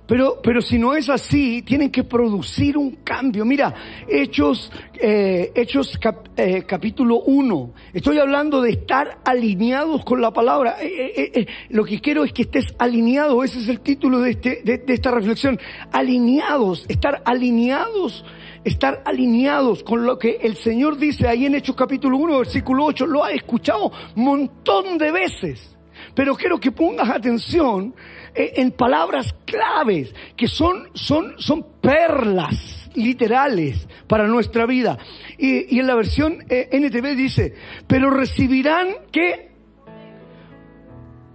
[0.08, 3.44] Pero, pero si no es así, tienen que producir un cambio.
[3.44, 3.74] Mira,
[4.08, 6.00] Hechos, eh, Hechos
[6.34, 7.74] eh, capítulo 1.
[7.92, 10.78] Estoy hablando de estar alineados con la palabra.
[10.80, 13.44] Eh, lo que quiero es que estés alineado.
[13.44, 15.60] Ese es el título de, este, de, de esta reflexión.
[15.92, 18.24] Alineados, estar alineados
[18.64, 23.06] estar alineados con lo que el Señor dice ahí en Hechos capítulo 1, versículo 8,
[23.06, 25.78] lo ha escuchado un montón de veces.
[26.14, 27.94] Pero quiero que pongas atención
[28.38, 34.98] en palabras claves que son, son, son perlas literales para nuestra vida.
[35.38, 37.54] Y, en la versión eh, NTV dice,
[37.86, 39.50] pero recibirán que,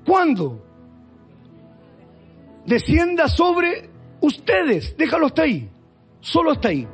[0.05, 0.65] ¿cuándo?
[2.65, 3.89] Descienda sobre
[4.21, 4.95] ustedes.
[4.97, 5.69] Déjalo hasta ahí.
[6.21, 6.87] Solo hasta ahí.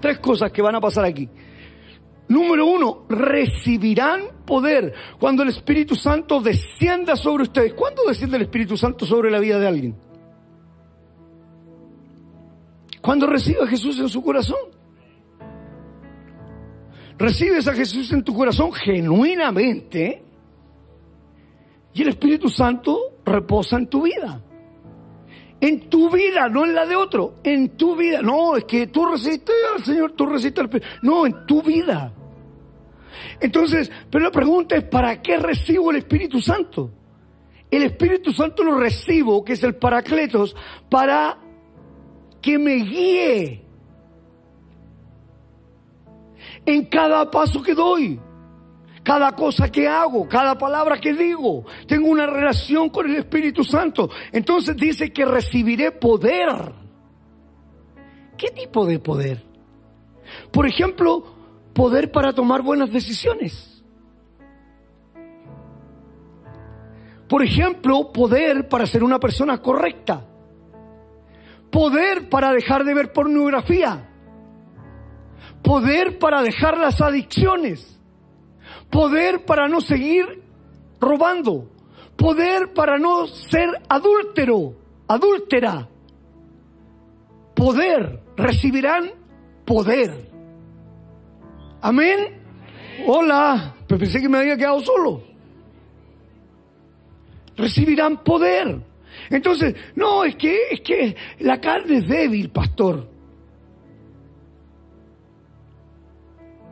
[0.00, 1.28] Tres cosas que van a pasar aquí.
[2.28, 7.72] Número uno, recibirán poder cuando el Espíritu Santo descienda sobre ustedes.
[7.74, 9.94] ¿Cuándo desciende el Espíritu Santo sobre la vida de alguien?
[13.00, 14.58] Cuando recibe a Jesús en su corazón.
[17.16, 20.22] Recibes a Jesús en tu corazón genuinamente
[21.92, 24.42] y el Espíritu Santo reposa en tu vida.
[25.60, 27.34] En tu vida, no en la de otro.
[27.44, 28.20] En tu vida.
[28.20, 30.88] No, es que tú resistes al Señor, tú resistes al Espíritu.
[31.02, 32.14] No, en tu vida.
[33.40, 36.90] Entonces, pero la pregunta es, ¿para qué recibo el Espíritu Santo?
[37.70, 40.56] El Espíritu Santo lo recibo, que es el Paracletos,
[40.90, 41.38] para
[42.40, 43.64] que me guíe
[46.66, 48.18] en cada paso que doy,
[49.02, 51.64] cada cosa que hago, cada palabra que digo.
[51.86, 54.10] Tengo una relación con el Espíritu Santo.
[54.32, 56.72] Entonces dice que recibiré poder.
[58.36, 59.42] ¿Qué tipo de poder?
[60.50, 61.39] Por ejemplo,
[61.80, 63.82] poder para tomar buenas decisiones.
[67.26, 70.26] Por ejemplo, poder para ser una persona correcta.
[71.70, 74.10] Poder para dejar de ver pornografía.
[75.62, 77.98] Poder para dejar las adicciones.
[78.90, 80.26] Poder para no seguir
[81.00, 81.70] robando.
[82.14, 84.74] Poder para no ser adúltero,
[85.08, 85.88] adúltera.
[87.54, 88.20] Poder.
[88.36, 89.12] Recibirán
[89.64, 90.29] poder.
[91.82, 92.40] Amén.
[93.06, 93.74] Hola.
[93.86, 95.22] pensé que me había quedado solo.
[97.56, 98.80] Recibirán poder.
[99.28, 103.08] Entonces, no, es que, es que la carne es débil, pastor.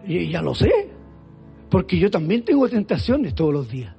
[0.07, 0.73] Y ya lo sé,
[1.69, 3.98] porque yo también tengo tentaciones todos los días.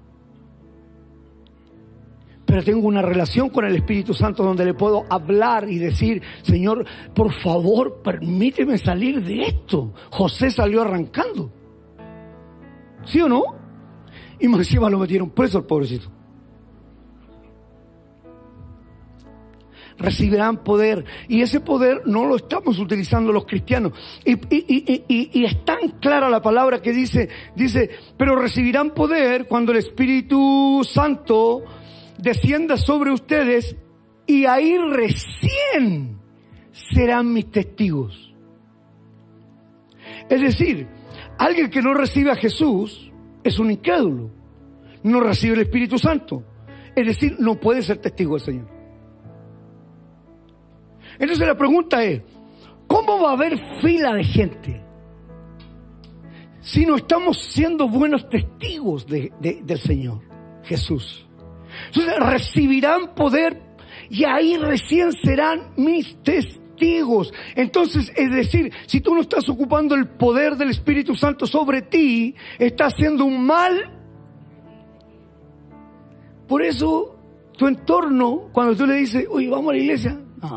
[2.49, 6.83] Pero tengo una relación con el Espíritu Santo donde le puedo hablar y decir, Señor,
[7.13, 9.93] por favor, permíteme salir de esto.
[10.09, 11.53] José salió arrancando.
[13.05, 13.43] ¿Sí o no?
[14.39, 16.09] Y más encima lo metieron preso al pobrecito.
[19.99, 21.03] recibirán poder.
[21.27, 23.91] Y ese poder no lo estamos utilizando los cristianos.
[24.25, 29.79] Y, y, es tan clara la palabra que dice, dice, pero recibirán poder cuando el
[29.79, 31.65] Espíritu Santo
[32.21, 33.75] descienda sobre ustedes
[34.27, 36.19] y ahí recién
[36.71, 38.33] serán mis testigos.
[40.29, 40.87] Es decir,
[41.37, 43.11] alguien que no recibe a Jesús
[43.43, 44.29] es un incrédulo.
[45.03, 46.43] No recibe el Espíritu Santo.
[46.95, 48.67] Es decir, no puede ser testigo del Señor.
[51.17, 52.21] Entonces la pregunta es,
[52.87, 54.83] ¿cómo va a haber fila de gente
[56.59, 60.21] si no estamos siendo buenos testigos del Señor
[60.63, 61.28] Jesús?
[61.87, 63.61] Entonces recibirán poder
[64.09, 67.33] y ahí recién serán mis testigos.
[67.55, 72.35] Entonces, es decir, si tú no estás ocupando el poder del Espíritu Santo sobre ti,
[72.57, 73.95] estás haciendo un mal.
[76.47, 77.15] Por eso,
[77.57, 80.19] tu entorno, cuando tú le dices, oye, vamos a la iglesia,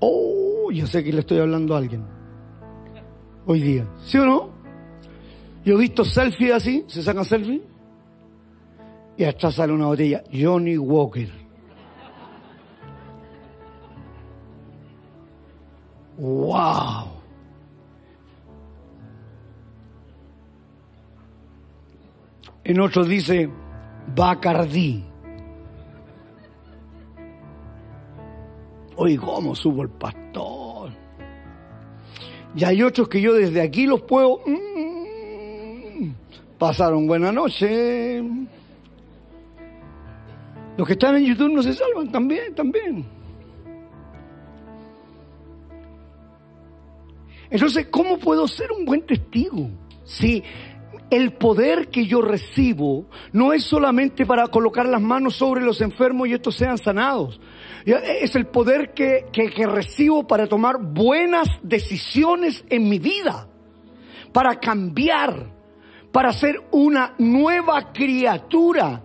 [0.00, 2.04] Oh, yo sé que le estoy hablando a alguien.
[3.46, 3.84] Hoy día.
[4.04, 4.57] ¿Sí o no?
[5.68, 7.60] Yo he visto selfies así, se sacan selfies.
[9.18, 10.24] Y hasta sale una botella.
[10.32, 11.28] Johnny Walker.
[16.16, 17.08] ¡Wow!
[22.64, 23.50] En otro dice
[24.16, 25.04] Bacardí.
[28.96, 30.92] Hoy, ¿cómo supo el pastor?
[32.56, 34.40] Y hay otros que yo desde aquí los puedo...
[34.46, 34.67] Mm,
[36.58, 38.22] pasaron buena noche.
[40.76, 43.04] Los que están en YouTube no se salvan también, también.
[47.50, 49.70] Entonces, ¿cómo puedo ser un buen testigo?
[50.04, 50.42] Si
[51.10, 56.28] el poder que yo recibo no es solamente para colocar las manos sobre los enfermos
[56.28, 57.40] y estos sean sanados.
[57.84, 63.48] Es el poder que, que, recibo para tomar buenas decisiones en mi vida,
[64.32, 65.57] para cambiar,
[66.12, 69.02] para ser una nueva criatura.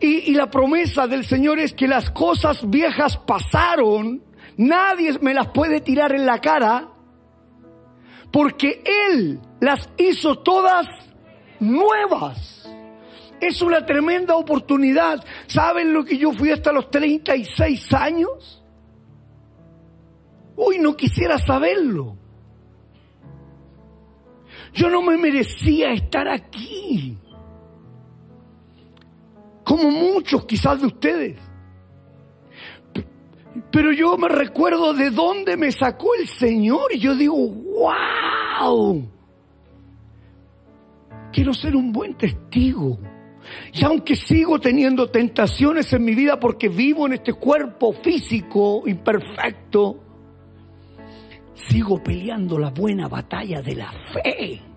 [0.00, 4.22] Y, la promesa del Señor es que las cosas viejas pasaron,
[4.56, 6.88] nadie me las puede tirar en la cara,
[8.30, 10.86] porque Él las hizo todas
[11.58, 12.68] nuevas.
[13.40, 15.24] Es una tremenda oportunidad.
[15.46, 18.64] ¿Saben lo que yo fui hasta los 36 años?
[20.56, 22.16] Hoy no quisiera saberlo.
[24.78, 27.18] Yo no me merecía estar aquí.
[29.64, 31.36] Como muchos quizás de ustedes.
[33.72, 39.18] Pero yo me recuerdo de dónde me sacó el Señor y yo digo, wow
[41.32, 42.98] quiero ser un buen testigo.
[43.72, 50.00] Y aunque sigo teniendo tentaciones en mi vida porque vivo en este cuerpo físico imperfecto,
[51.54, 54.67] sigo peleando la buena batalla de la fe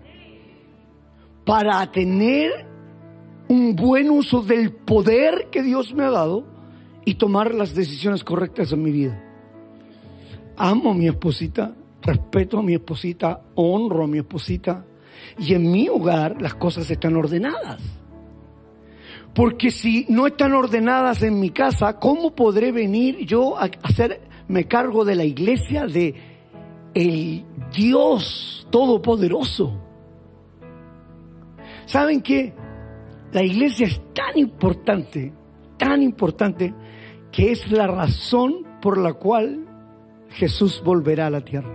[1.44, 2.66] para tener
[3.48, 6.44] un buen uso del poder que Dios me ha dado
[7.04, 9.22] y tomar las decisiones correctas en mi vida.
[10.56, 14.86] Amo a mi esposita, respeto a mi esposita, honro a mi esposita,
[15.38, 17.80] y en mi hogar las cosas están ordenadas.
[19.34, 25.04] Porque si no están ordenadas en mi casa, ¿cómo podré venir yo a hacerme cargo
[25.04, 26.14] de la iglesia de
[26.94, 27.44] el
[27.74, 29.81] Dios Todopoderoso?
[31.86, 32.54] ¿Saben qué?
[33.32, 35.32] La iglesia es tan importante,
[35.78, 36.74] tan importante,
[37.30, 39.66] que es la razón por la cual
[40.30, 41.74] Jesús volverá a la tierra.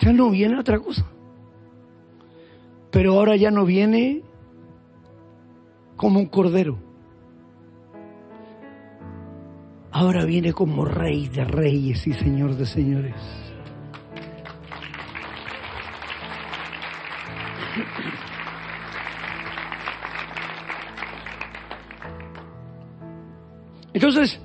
[0.00, 1.06] Ya no viene otra cosa.
[2.90, 4.22] Pero ahora ya no viene
[5.96, 6.78] como un cordero.
[9.92, 13.49] Ahora viene como rey de reyes y señor de señores.
[23.92, 24.40] Entonces,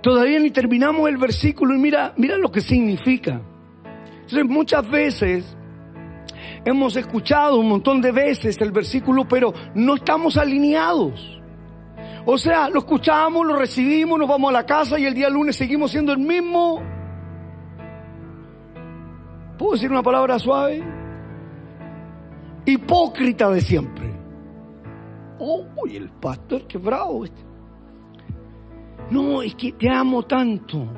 [0.00, 3.40] todavía ni terminamos el versículo y mira, mira lo que significa.
[4.22, 5.56] Entonces, muchas veces
[6.64, 11.40] hemos escuchado un montón de veces el versículo, pero no estamos alineados.
[12.26, 15.56] O sea, lo escuchamos, lo recibimos, nos vamos a la casa y el día lunes
[15.56, 16.82] seguimos siendo el mismo.
[19.58, 20.82] ¿Puedo decir una palabra suave?
[22.66, 24.10] Hipócrita de siempre.
[25.38, 27.42] Oh, el pastor, qué bravo este.
[29.10, 30.88] No, es que te amo tanto.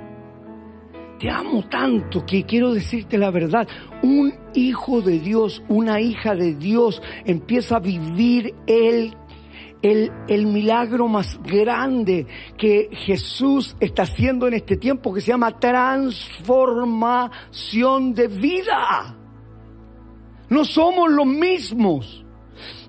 [1.18, 3.66] Te amo tanto que quiero decirte la verdad.
[4.02, 9.16] Un hijo de Dios, una hija de Dios empieza a vivir el,
[9.82, 15.58] el, el, milagro más grande que Jesús está haciendo en este tiempo que se llama
[15.58, 19.15] transformación de vida.
[20.48, 22.24] No somos los mismos.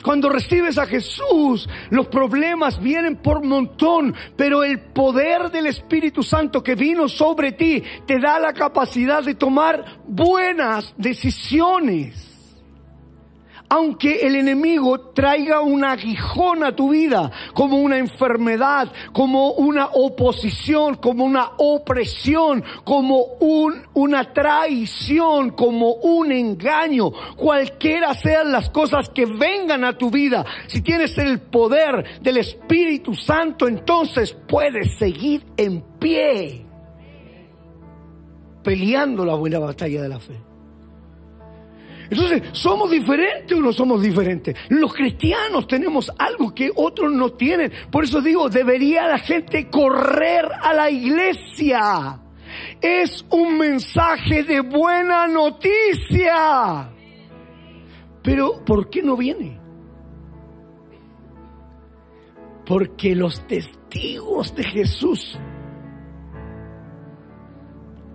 [0.04, 6.64] Cuando recibes a Jesús, los problemas vienen por montón, pero el poder del Espíritu Santo
[6.64, 12.27] que vino sobre ti te da la capacidad de tomar buenas decisiones
[13.70, 20.96] aunque el enemigo traiga un aguijón a tu vida, como una enfermedad, como una oposición,
[20.96, 29.26] como una opresión, como un, una traición, como un engaño, cualquiera sean las cosas que
[29.26, 35.82] vengan a tu vida, si tienes el poder del Espíritu Santo, entonces puedes seguir en
[36.00, 36.66] pie,
[38.64, 40.47] peleando la buena batalla de la fe.
[42.10, 44.56] Entonces, ¿somos diferentes o no somos diferentes?
[44.70, 47.72] Los cristianos tenemos algo que otros no tienen.
[47.92, 52.20] Por eso digo, debería la gente correr a la iglesia.
[52.82, 56.90] Es un mensaje de buena noticia.
[58.24, 59.60] Pero, ¿por qué no viene?
[62.66, 65.40] Porque los testigos de Jesús,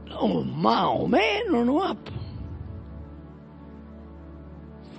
[0.09, 1.83] no, más o menos, no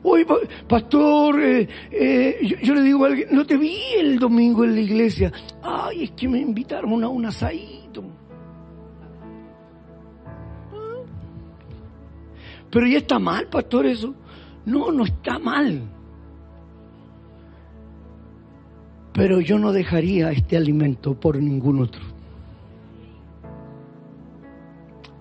[0.03, 0.25] Oye,
[0.67, 4.81] pastor, eh, eh, yo, le digo a alguien, no te vi el domingo en la
[4.81, 5.31] iglesia.
[5.61, 8.03] Ay, es que me invitaron a un asadito.
[10.73, 11.05] Ah.
[12.69, 14.13] Pero ya está mal, pastor, eso.
[14.65, 15.81] No, no está mal.
[19.13, 22.01] Pero yo no dejaría este alimento por ningún otro.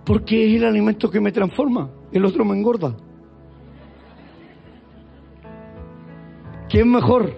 [0.04, 2.96] Porque es el alimento que me transforma, el otro me engorda.
[6.72, 7.34] ¿Quién mejor?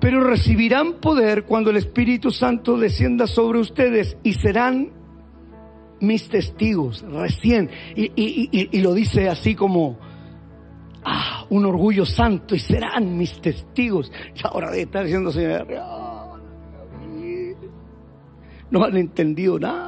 [0.00, 4.92] Pero recibirán poder cuando el Espíritu Santo descienda sobre ustedes y serán
[5.98, 7.68] mis testigos recién.
[7.96, 9.98] Y, lo dice así como,
[11.02, 14.12] ah, un orgullo santo y serán mis testigos.
[14.36, 15.66] Y ahora de estar diciendo, Señor,
[18.70, 19.87] no han entendido nada.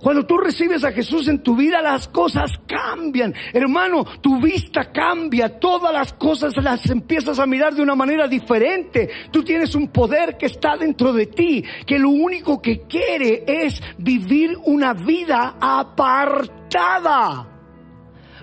[0.00, 3.34] Cuando tú recibes a Jesús en tu vida, las cosas cambian.
[3.52, 5.60] Hermano, tu vista cambia.
[5.60, 9.10] Todas las cosas las empiezas a mirar de una manera diferente.
[9.30, 13.82] Tú tienes un poder que está dentro de ti, que lo único que quiere es
[13.98, 17.46] vivir una vida apartada.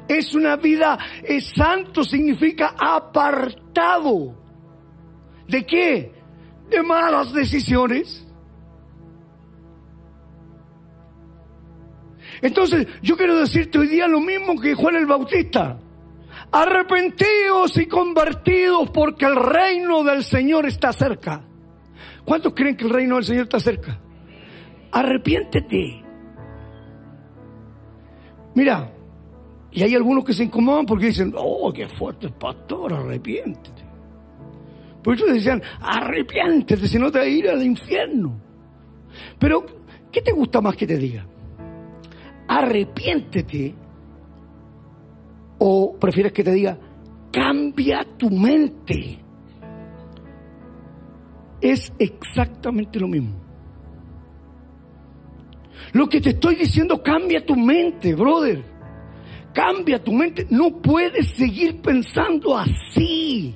[0.08, 4.36] Es una vida, es santo significa apartado.
[5.48, 6.14] ¿De qué?
[6.70, 8.27] De malas decisiones
[12.42, 15.80] Entonces, yo quiero decirte hoy día lo mismo que Juan el Bautista.
[16.52, 21.42] Arrepentidos y convertidos porque el reino del Señor está cerca.
[22.24, 24.00] ¿Cuántos creen que el reino del Señor está cerca?
[24.92, 26.04] Arrepiéntete.
[28.56, 28.92] Mira,
[29.72, 33.84] y hay algunos que se incomodan porque dicen, oh, qué fuerte pastor, arrepiéntete.
[35.04, 38.42] Por eso decían, arrepiéntete, si no te vas a ir al infierno.
[39.40, 39.66] Pero,
[40.12, 41.26] ¿qué te gusta más que te diga?
[42.48, 43.76] Arrepiéntete
[45.60, 46.78] o prefieres que te diga,
[47.32, 49.20] cambia tu mente.
[51.62, 53.48] Es exactamente lo mismo.
[55.94, 58.64] Lo que te estoy diciendo, cambia tu mente, brother.
[59.54, 60.46] cambia tu mente.
[60.52, 63.56] No puedes seguir pensando así.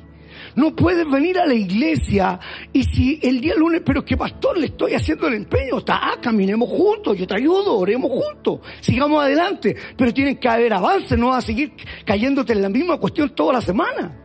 [0.56, 2.40] No puedes venir a la iglesia
[2.74, 6.18] y si el día lunes, pero que pastor, le estoy haciendo el empeño, está, ah,
[6.22, 11.30] caminemos juntos, yo te ayudo, oremos juntos, sigamos adelante, pero tienen que haber avances, no
[11.30, 11.74] vas a seguir
[12.06, 14.18] cayéndote en la misma cuestión toda la semana.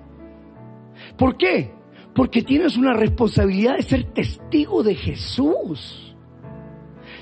[1.17, 1.73] ¿Por qué?
[2.15, 6.17] Porque tienes una responsabilidad de ser testigo de Jesús.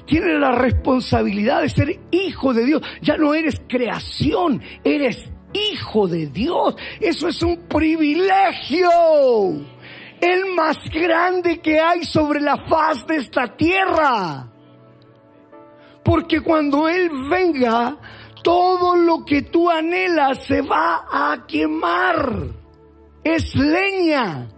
[0.07, 2.83] Tienes la responsabilidad de ser hijo de Dios.
[3.01, 6.77] Ya no eres creación, eres hijo de Dios.
[7.01, 8.91] Eso es un privilegio.
[10.21, 14.49] El más grande que hay sobre la faz de esta tierra.
[16.03, 17.97] Porque cuando Él venga,
[18.43, 22.31] todo lo que tú anhelas se va a quemar.
[23.23, 24.49] Es leña.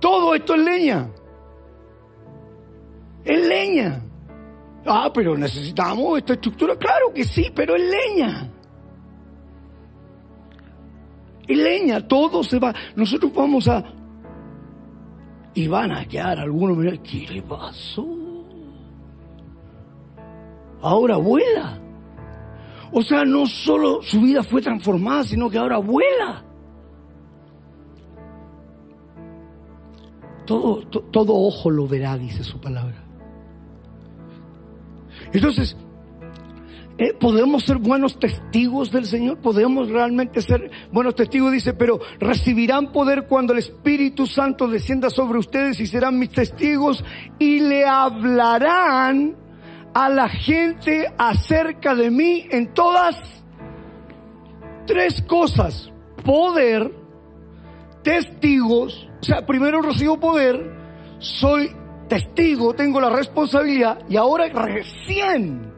[0.00, 1.10] Todo esto es leña.
[3.24, 4.09] Es leña.
[4.86, 6.76] Ah, pero necesitamos esta estructura.
[6.76, 8.50] Claro que sí, pero es leña.
[11.46, 12.74] Es leña, todo se va.
[12.96, 13.84] Nosotros vamos a...
[15.52, 18.06] Y van a quedar algunos, mira, ¿qué le pasó?
[20.80, 21.78] Ahora vuela.
[22.92, 26.44] O sea, no solo su vida fue transformada, sino que ahora vuela.
[30.46, 33.09] Todo, todo ojo lo verá, dice su palabra.
[35.32, 35.76] Entonces,
[36.98, 39.38] eh, ¿podemos ser buenos testigos del Señor?
[39.38, 41.50] ¿Podemos realmente ser buenos testigos?
[41.50, 47.02] Dice, pero recibirán poder cuando el Espíritu Santo descienda sobre ustedes y serán mis testigos
[47.38, 49.34] y le hablarán
[49.94, 53.16] a la gente acerca de mí en todas
[54.86, 55.90] tres cosas.
[56.22, 56.92] Poder,
[58.02, 60.76] testigos, o sea, primero recibo poder,
[61.18, 61.70] soy
[62.10, 65.72] testigo, tengo la responsabilidad y ahora recién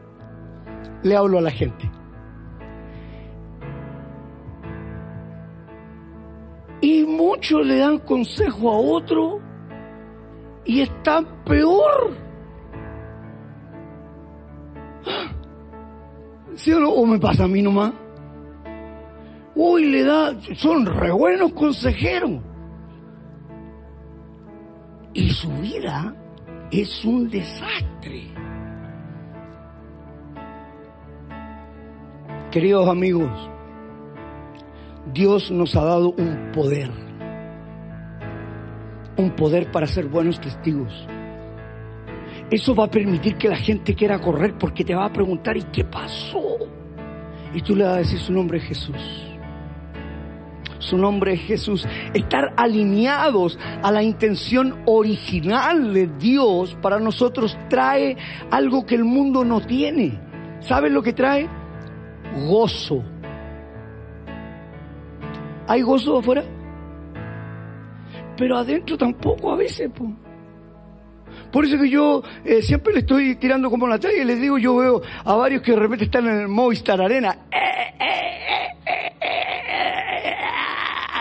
[1.03, 1.89] le hablo a la gente.
[6.81, 9.39] Y muchos le dan consejo a otro
[10.65, 12.17] y están peor.
[16.55, 16.89] ¿Sí o no?
[16.89, 17.93] ¿O me pasa a mí nomás?
[19.55, 22.41] Uy, le da, son re buenos consejeros.
[25.13, 26.15] Y su vida
[26.81, 28.23] es un desastre.
[32.51, 33.49] Queridos amigos,
[35.13, 36.89] Dios nos ha dado un poder,
[39.17, 41.07] un poder para ser buenos testigos.
[42.49, 45.63] Eso va a permitir que la gente quiera correr porque te va a preguntar, ¿y
[45.63, 46.57] qué pasó?
[47.53, 49.32] Y tú le vas a decir su nombre es Jesús
[50.83, 58.17] su nombre es Jesús, estar alineados a la intención original de Dios para nosotros trae
[58.51, 60.19] algo que el mundo no tiene.
[60.59, 61.49] ¿Sabes lo que trae?
[62.47, 63.03] Gozo.
[65.67, 66.43] ¿Hay gozo afuera?
[68.37, 69.89] Pero adentro tampoco a veces.
[71.53, 74.57] Por eso que yo eh, siempre le estoy tirando como la talla y les digo,
[74.57, 77.37] yo veo a varios que de repente están en el Movistar Arena.
[77.51, 77.93] Eh,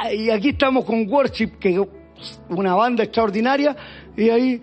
[0.08, 3.76] eh, y aquí estamos con Worship, que es una banda extraordinaria,
[4.16, 4.62] y ahí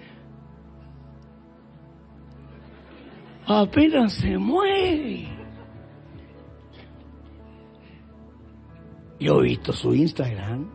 [3.45, 5.27] apenas se mueve.
[9.19, 10.67] Yo he visto su Instagram.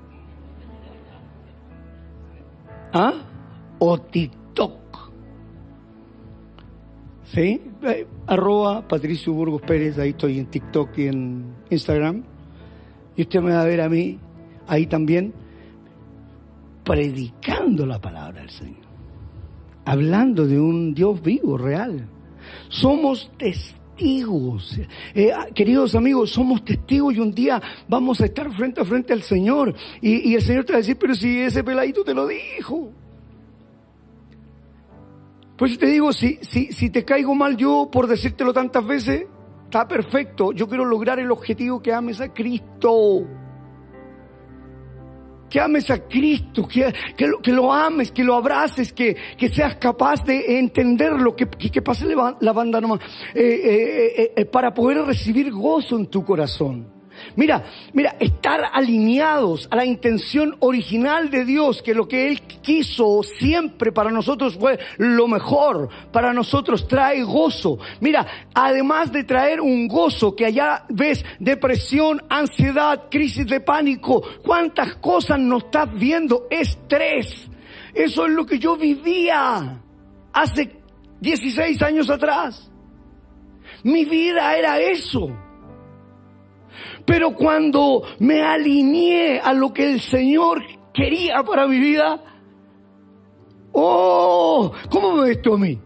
[2.92, 3.14] ¿Ah?
[3.80, 4.43] O TikTok.
[7.34, 7.60] ¿Sí?
[7.82, 12.22] Eh, arroba Patricio Burgos Pérez, ahí estoy en TikTok y en Instagram.
[13.16, 14.20] Y usted me va a ver a mí
[14.68, 15.34] ahí también
[16.84, 18.84] predicando la palabra del Señor,
[19.84, 22.06] hablando de un Dios vivo, real.
[22.68, 24.78] Somos testigos.
[25.14, 29.12] Eh, ah, queridos amigos, somos testigos y un día vamos a estar frente a frente
[29.12, 29.74] al Señor.
[30.00, 32.92] Y, el Señor te va a decir, pero si ese peladito te lo dijo.
[35.56, 39.26] Pues te digo, si, si, si te caigo mal yo por decírtelo tantas veces,
[39.64, 40.52] está perfecto.
[40.52, 43.24] Yo quiero lograr el objetivo que ames a Cristo
[45.54, 49.48] que ames a Cristo, que, que, lo, que lo ames, que lo abraces, que, que
[49.48, 52.98] seas capaz de entenderlo, que, que, pase la banda nomás,
[53.32, 53.60] eh,
[54.16, 56.93] eh, eh, para poder recibir gozo en tu corazón.
[57.36, 63.22] Mira, mira, estar alineados a la intención original de Dios, que lo que Él quiso
[63.22, 67.78] siempre para nosotros fue lo mejor, para nosotros trae gozo.
[68.00, 74.96] Mira, además de traer un gozo que allá ves depresión, ansiedad, crisis de pánico, cuántas
[74.96, 77.48] cosas no estás viendo, estrés.
[77.92, 79.80] Eso es lo que yo vivía
[80.32, 80.76] hace
[81.20, 82.70] 16 años atrás.
[83.82, 85.43] Mi vida era eso.
[87.04, 92.22] Pero cuando me alineé a lo que el Señor quería para mi vida,
[93.72, 95.78] oh, ¿cómo me ves tú a mí?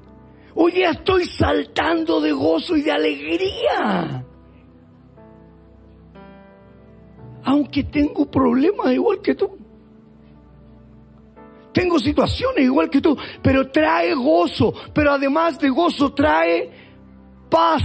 [0.54, 4.24] Hoy día estoy saltando de gozo y de alegría.
[7.44, 9.56] Aunque tengo problemas igual que tú.
[11.72, 14.74] Tengo situaciones igual que tú, pero trae gozo.
[14.92, 16.70] Pero además de gozo trae
[17.48, 17.84] paz.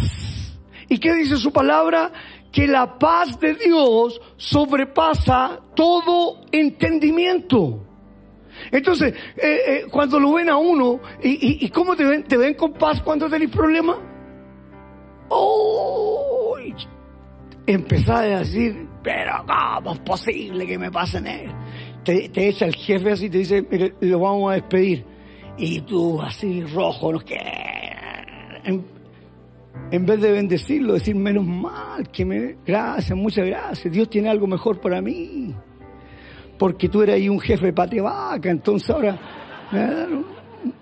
[0.89, 2.11] ¿Y qué dice su palabra?
[2.53, 7.83] Que la paz de Dios sobrepasa todo entendimiento.
[8.71, 12.23] Entonces, eh, eh, cuando lo ven a uno, ¿y, cómo te ven?
[12.23, 13.97] ¿Te ven con paz cuando tenés problemas?
[15.29, 16.55] Oh,
[17.65, 21.55] empezar a decir, pero ¿cómo es posible que me pasen esto?
[22.03, 25.05] Te, te, echa el jefe así y te dice, mire, lo vamos a despedir.
[25.57, 27.39] Y tú así rojo, no que
[29.91, 34.47] en, vez de bendecirlo, decir menos mal, que me, gracias, muchas gracias, Dios tiene algo
[34.47, 35.55] mejor para mí
[36.57, 39.17] porque tú eres ahí un jefe pate vaca, entonces ahora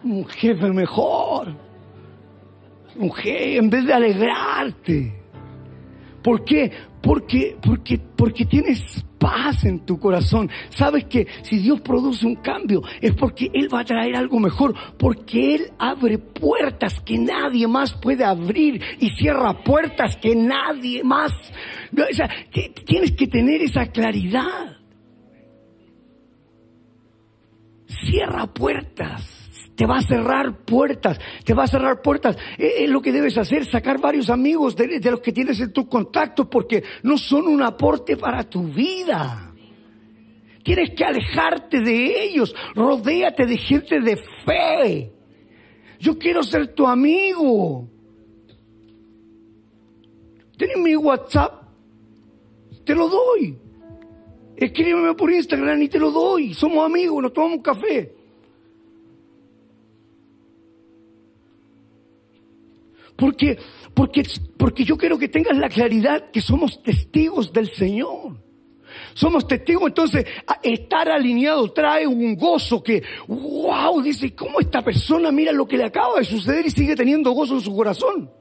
[0.03, 1.55] un, jefe mejor.
[2.97, 5.23] Un jefe, en vez de alegrarte.
[6.21, 6.71] ¿Por qué?
[7.01, 10.49] Porque, porque, porque tienes paz en tu corazón.
[10.69, 14.75] Sabes que si Dios produce un cambio es porque Él va a traer algo mejor,
[14.97, 21.31] porque Él abre puertas que nadie más puede abrir y cierra puertas que nadie más.
[21.93, 22.29] O sea,
[22.85, 24.81] tienes que tener esa claridad.
[28.11, 29.40] cierra puertas.
[29.81, 32.37] Te va a cerrar puertas, te va a cerrar puertas.
[32.55, 36.45] Es lo que debes hacer, sacar varios amigos de, los que tienes en tus contactos
[36.51, 39.51] porque no son un aporte para tu vida.
[40.63, 45.11] Tienes que alejarte de ellos, rodéate de gente de fe.
[45.99, 47.89] Yo quiero ser tu amigo.
[50.57, 51.63] Tienes mi WhatsApp,
[52.85, 53.57] te lo doy.
[54.57, 56.53] Escríbeme por Instagram y te lo doy.
[56.53, 58.20] Somos amigos, nos tomamos café.
[63.21, 63.55] Porque,
[63.93, 64.23] porque,
[64.57, 68.41] porque yo quiero que tengas la claridad que somos testigos del Señor.
[69.13, 70.25] Somos testigos, entonces
[70.63, 75.83] estar alineado trae un gozo que, wow, dice, ¿cómo esta persona mira lo que le
[75.83, 78.31] acaba de suceder y sigue teniendo gozo en su corazón?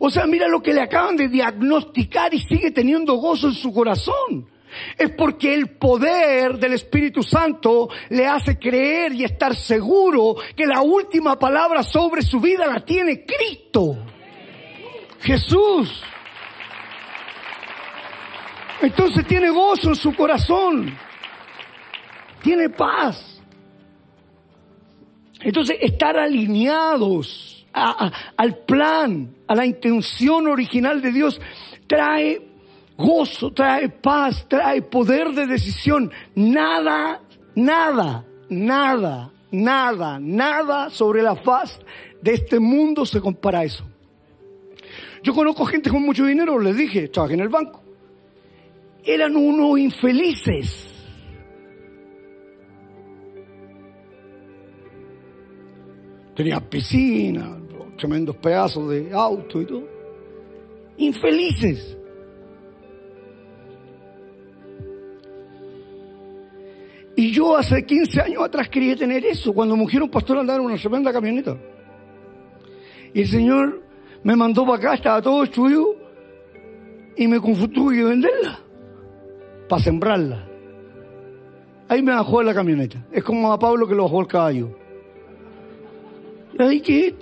[0.00, 3.74] O sea, mira lo que le acaban de diagnosticar y sigue teniendo gozo en su
[3.74, 4.48] corazón
[4.96, 10.82] es porque el poder del Espíritu Santo le hace creer y estar seguro que la
[10.82, 13.96] última palabra sobre su vida la tiene Cristo.
[15.20, 16.02] Jesús.
[18.82, 20.96] Entonces tiene gozo en su corazón.
[22.42, 23.40] Tiene paz.
[25.40, 31.40] Entonces estar alineados al plan, a la intención original de Dios,
[31.86, 32.40] trae
[32.96, 36.10] gozo, trae paz, trae poder de decisión.
[36.34, 37.20] Nada,
[37.54, 41.78] nada, nada, nada, nada sobre la faz
[42.22, 43.84] de este mundo se compara a eso.
[45.22, 47.82] Yo conozco gente con mucho dinero, les dije, trabajé en el banco.
[49.04, 50.92] Eran unos infelices.
[56.34, 57.56] Tenía piscina,
[57.96, 59.88] tremendos pedazos de auto y todo.
[60.98, 61.96] Infelices.
[67.16, 70.66] Y yo hace 15 años atrás quería tener eso, cuando me un pastor andar en
[70.66, 71.56] una tremenda camioneta.
[73.14, 73.82] Y el Señor
[74.22, 75.96] me mandó para acá, estaba todo destruido,
[77.16, 78.60] y me confundó que venderla,
[79.66, 80.46] para sembrarla.
[81.88, 83.06] Ahí me bajó la camioneta.
[83.10, 84.76] Es como a Pablo que lo bajó el caballo.
[86.58, 87.14] Ahí que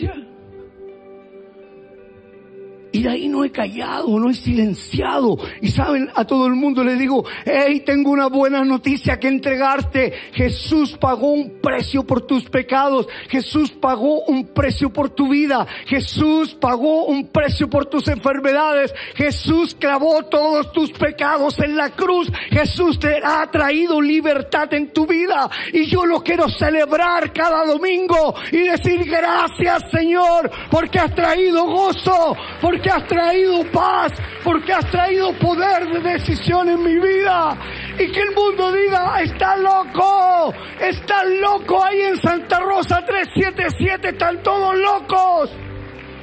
[2.94, 5.36] y de ahí no he callado, no he silenciado.
[5.60, 10.12] Y saben, a todo el mundo le digo, hey, tengo una buena noticia que entregarte.
[10.32, 13.08] Jesús pagó un precio por tus pecados.
[13.28, 15.66] Jesús pagó un precio por tu vida.
[15.86, 18.94] Jesús pagó un precio por tus enfermedades.
[19.16, 22.30] Jesús clavó todos tus pecados en la cruz.
[22.50, 25.50] Jesús te ha traído libertad en tu vida.
[25.72, 32.36] Y yo lo quiero celebrar cada domingo y decir gracias Señor porque has traído gozo,
[32.60, 34.12] porque porque has traído paz,
[34.42, 37.56] porque has traído poder de decisión en mi vida.
[37.98, 44.42] Y que el mundo diga, está loco, está loco ahí en Santa Rosa 377, están
[44.42, 45.50] todos locos.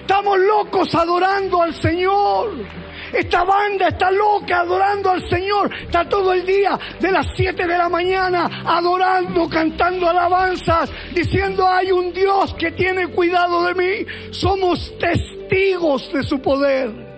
[0.02, 2.52] Estamos locos adorando al Señor.
[3.14, 5.72] Esta banda está loca adorando al Señor.
[5.84, 11.92] Está todo el día de las 7 de la mañana adorando, cantando alabanzas, diciendo hay
[11.92, 14.06] un Dios que tiene cuidado de mí.
[14.32, 17.12] Somos testigos de su poder.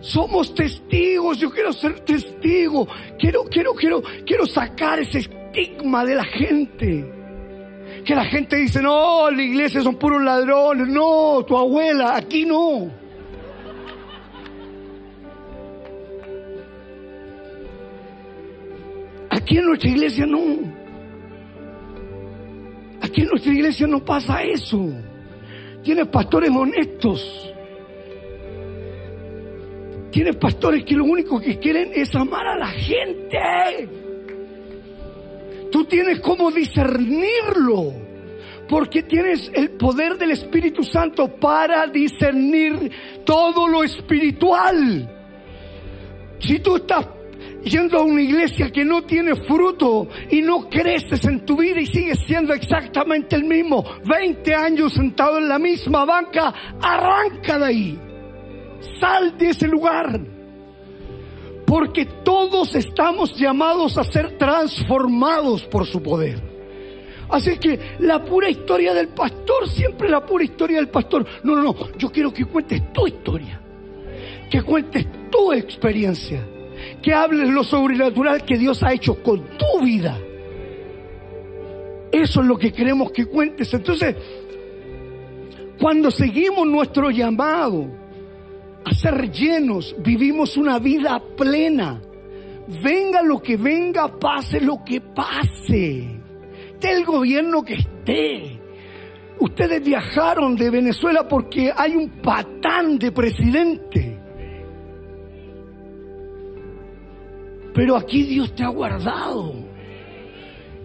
[0.00, 2.86] Somos testigos, yo quiero ser testigo.
[3.18, 7.14] Quiero, quiero, quiero, quiero sacar ese estigma de la gente.
[8.04, 10.86] Que la gente dice, no, la iglesia son puros ladrones.
[10.88, 13.07] No, tu abuela, aquí no.
[19.38, 20.40] Aquí en nuestra iglesia no.
[23.00, 24.90] Aquí en nuestra iglesia no pasa eso.
[25.84, 27.54] Tienes pastores honestos.
[30.10, 33.88] Tienes pastores que lo único que quieren es amar a la gente.
[35.70, 37.92] Tú tienes cómo discernirlo.
[38.68, 42.90] Porque tienes el poder del Espíritu Santo para discernir
[43.24, 45.08] todo lo espiritual.
[46.40, 47.06] Si tú estás
[47.68, 51.86] yendo a una iglesia que no tiene fruto y no creces en tu vida y
[51.86, 57.98] sigues siendo exactamente el mismo, 20 años sentado en la misma banca, arranca de ahí.
[59.00, 60.20] Sal de ese lugar.
[61.66, 66.40] Porque todos estamos llamados a ser transformados por su poder.
[67.30, 71.26] Así que la pura historia del pastor, siempre la pura historia del pastor.
[71.42, 73.60] No, no, no, yo quiero que cuentes tu historia.
[74.50, 76.42] Que cuentes tu experiencia.
[77.02, 80.18] Que hables lo sobrenatural que Dios ha hecho con tu vida.
[82.10, 83.72] Eso es lo que queremos que cuentes.
[83.74, 84.16] Entonces,
[85.78, 87.86] cuando seguimos nuestro llamado,
[88.84, 92.00] a ser llenos, vivimos una vida plena.
[92.82, 96.18] Venga lo que venga, pase lo que pase.
[96.72, 98.60] Esté el gobierno que esté.
[99.40, 104.17] Ustedes viajaron de Venezuela porque hay un patán de presidente.
[107.78, 109.54] Pero aquí Dios te ha guardado.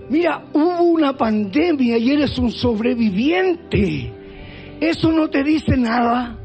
[0.10, 4.14] Mira, hubo una pandemia y eres un sobreviviente.
[4.80, 6.38] Eso no te dice nada.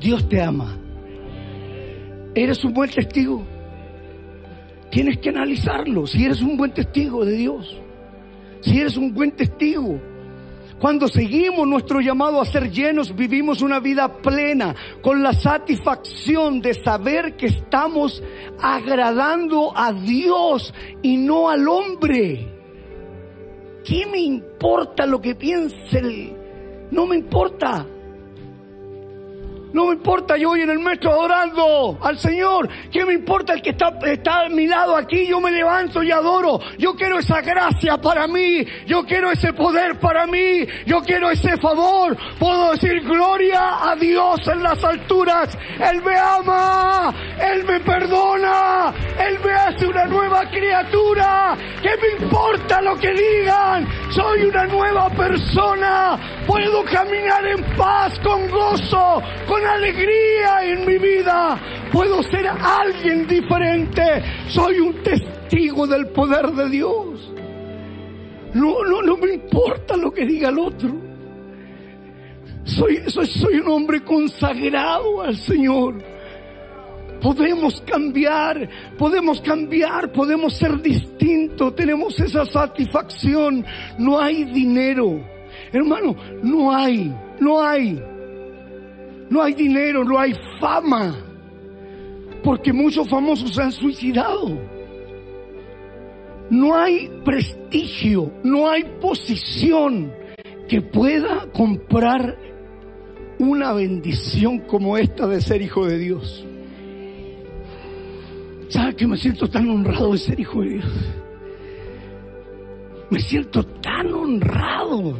[0.00, 0.76] Dios te ama.
[2.34, 3.46] ¿Eres un buen testigo?
[4.90, 6.08] Tienes que analizarlo.
[6.08, 7.80] Si eres un buen testigo de Dios.
[8.62, 10.00] Si eres un buen testigo.
[10.78, 16.74] Cuando seguimos nuestro llamado a ser llenos, vivimos una vida plena, con la satisfacción de
[16.74, 18.22] saber que estamos
[18.60, 22.52] agradando a Dios y no al hombre.
[23.84, 26.34] ¿Qué me importa lo que piense?
[26.90, 27.86] No me importa.
[29.72, 32.68] No me importa, yo voy en el metro adorando al Señor.
[32.90, 35.26] ¿Qué me importa el que está, está a mi lado aquí?
[35.26, 36.60] Yo me levanto y adoro.
[36.78, 38.64] Yo quiero esa gracia para mí.
[38.86, 40.66] Yo quiero ese poder para mí.
[40.86, 42.16] Yo quiero ese favor.
[42.38, 45.56] Puedo decir gloria a Dios en las alturas.
[45.78, 47.12] Él me ama.
[47.38, 48.94] Él me perdona.
[49.18, 51.56] Él me hace una nueva criatura.
[51.82, 53.86] ¿Qué me importa lo que digan?
[54.10, 56.18] Soy una nueva persona.
[56.46, 61.58] Puedo caminar en paz, con gozo, con alegría en mi vida.
[61.92, 64.22] Puedo ser alguien diferente.
[64.48, 67.32] Soy un testigo del poder de Dios.
[68.54, 70.94] No, no, no me importa lo que diga el otro.
[72.64, 76.02] Soy, soy, soy un hombre consagrado al Señor.
[77.20, 83.64] Podemos cambiar, podemos cambiar, podemos ser distintos, tenemos esa satisfacción.
[83.98, 85.20] No hay dinero.
[85.72, 88.02] Hermano, no hay, no hay.
[89.30, 91.14] No hay dinero, no hay fama.
[92.42, 94.58] Porque muchos famosos se han suicidado.
[96.50, 100.12] No hay prestigio, no hay posición
[100.68, 102.38] que pueda comprar
[103.38, 106.46] una bendición como esta de ser hijo de Dios.
[108.68, 110.84] ¿Sabe que me siento tan honrado de ser hijo de Dios?
[113.10, 115.16] Me siento tan honrado.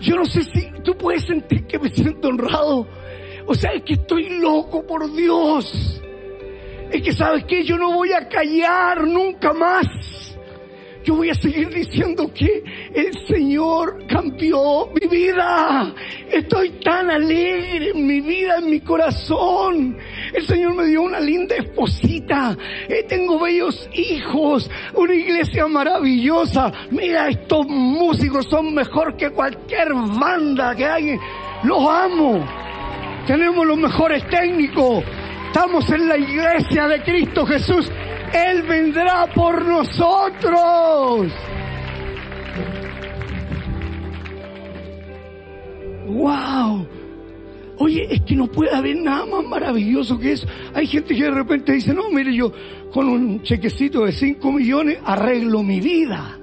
[0.00, 2.86] Yo no sé si tú puedes sentir que me siento honrado.
[3.46, 6.02] O sea, es que estoy loco por Dios.
[6.90, 9.86] Es que sabes que yo no voy a callar nunca más
[11.06, 15.94] yo voy a seguir diciendo que el Señor cambió mi vida.
[16.28, 19.96] Estoy tan alegre en mi vida, en mi corazón.
[20.34, 22.58] El Señor me dio una linda esposita.
[22.88, 24.68] Eh, tengo bellos hijos.
[24.94, 26.72] Una iglesia maravillosa.
[26.90, 31.16] Mira, estos músicos son mejor que cualquier banda que hay.
[31.62, 32.65] Los amo.
[33.26, 35.02] Tenemos los mejores técnicos.
[35.48, 37.90] Estamos en la iglesia de Cristo Jesús.
[38.32, 41.32] Él vendrá por nosotros.
[46.06, 46.86] ¡Wow!
[47.78, 50.46] Oye, es que no puede haber nada más maravilloso que eso.
[50.72, 52.52] Hay gente que de repente dice, no, mire, yo
[52.92, 56.38] con un chequecito de 5 millones arreglo mi vida.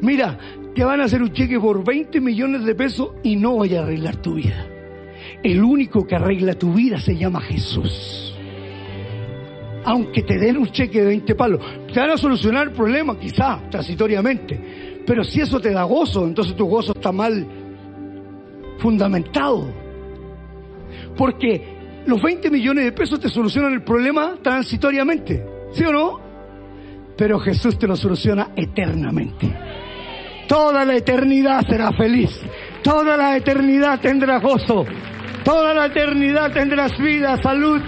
[0.00, 0.36] Mira,
[0.74, 3.82] te van a hacer un cheque por 20 millones de pesos y no voy a
[3.82, 4.66] arreglar tu vida.
[5.42, 8.34] El único que arregla tu vida se llama Jesús.
[9.84, 11.60] Aunque te den un cheque de 20 palos,
[11.92, 15.00] te van a solucionar el problema, quizá, transitoriamente.
[15.06, 17.46] Pero si eso te da gozo, entonces tu gozo está mal
[18.78, 19.66] fundamentado.
[21.16, 26.20] Porque los 20 millones de pesos te solucionan el problema transitoriamente, ¿sí o no?
[27.16, 29.50] Pero Jesús te lo soluciona eternamente.
[30.46, 32.40] Toda la eternidad será feliz.
[32.82, 34.84] Toda la eternidad tendrá gozo.
[35.44, 37.80] Toda la eternidad tendrás vida, salud.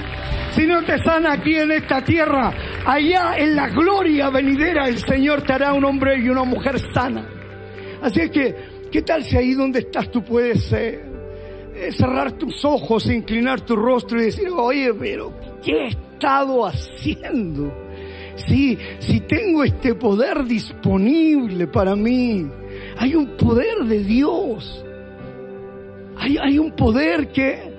[0.52, 2.52] Si no te sana aquí en esta tierra,
[2.84, 7.26] allá en la gloria venidera el Señor te hará un hombre y una mujer sana.
[8.02, 8.54] Así es que,
[8.90, 11.00] ¿qué tal si ahí donde estás tú puedes eh,
[11.74, 15.32] eh, cerrar tus ojos, inclinar tu rostro y decir, oye, pero
[15.64, 17.72] ¿qué he estado haciendo?
[18.36, 22.46] Si, si tengo este poder disponible para mí,
[22.98, 24.84] hay un poder de Dios.
[26.22, 27.72] Hay, un poder que,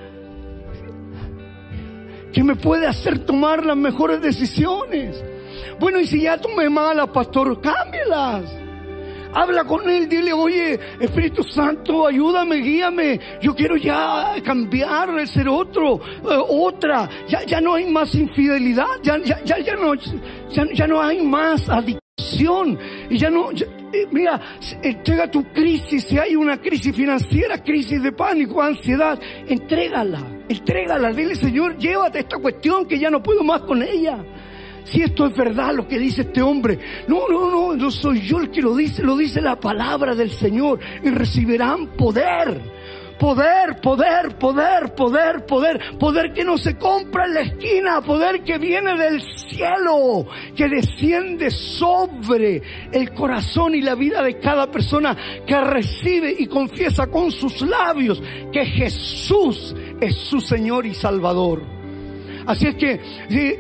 [2.34, 5.24] que me puede hacer tomar las mejores decisiones.
[5.80, 8.44] Bueno, y si ya tomé malas, pastor, cámbielas.
[9.34, 13.20] Habla con él, dile, oye, Espíritu Santo, ayúdame, guíame.
[13.42, 17.10] Yo quiero ya cambiar, ser otro, eh, otra.
[17.28, 21.68] Ya, ya no hay más infidelidad, ya, ya, ya no, ya, ya no hay más
[21.70, 22.03] adicción.
[23.10, 24.40] Y ya no, eh, mira,
[24.82, 31.36] entrega tu crisis, si hay una crisis financiera, crisis de pánico, ansiedad, entrégala, entrégala, dile
[31.36, 34.24] Señor, llévate esta cuestión que ya no puedo más con ella.
[34.84, 38.40] Si esto es verdad lo que dice este hombre, no, no, no, no soy yo
[38.40, 42.62] el que lo dice, lo dice la palabra del Señor y recibirán poder.
[43.24, 48.58] Poder, poder, poder, poder, poder, poder que no se compra en la esquina, poder que
[48.58, 50.26] viene del cielo,
[50.58, 52.62] que desciende sobre
[52.92, 55.16] el corazón y la vida de cada persona
[55.48, 58.22] que recibe y confiesa con sus labios
[58.52, 61.73] que Jesús es su Señor y Salvador.
[62.46, 63.00] Así es que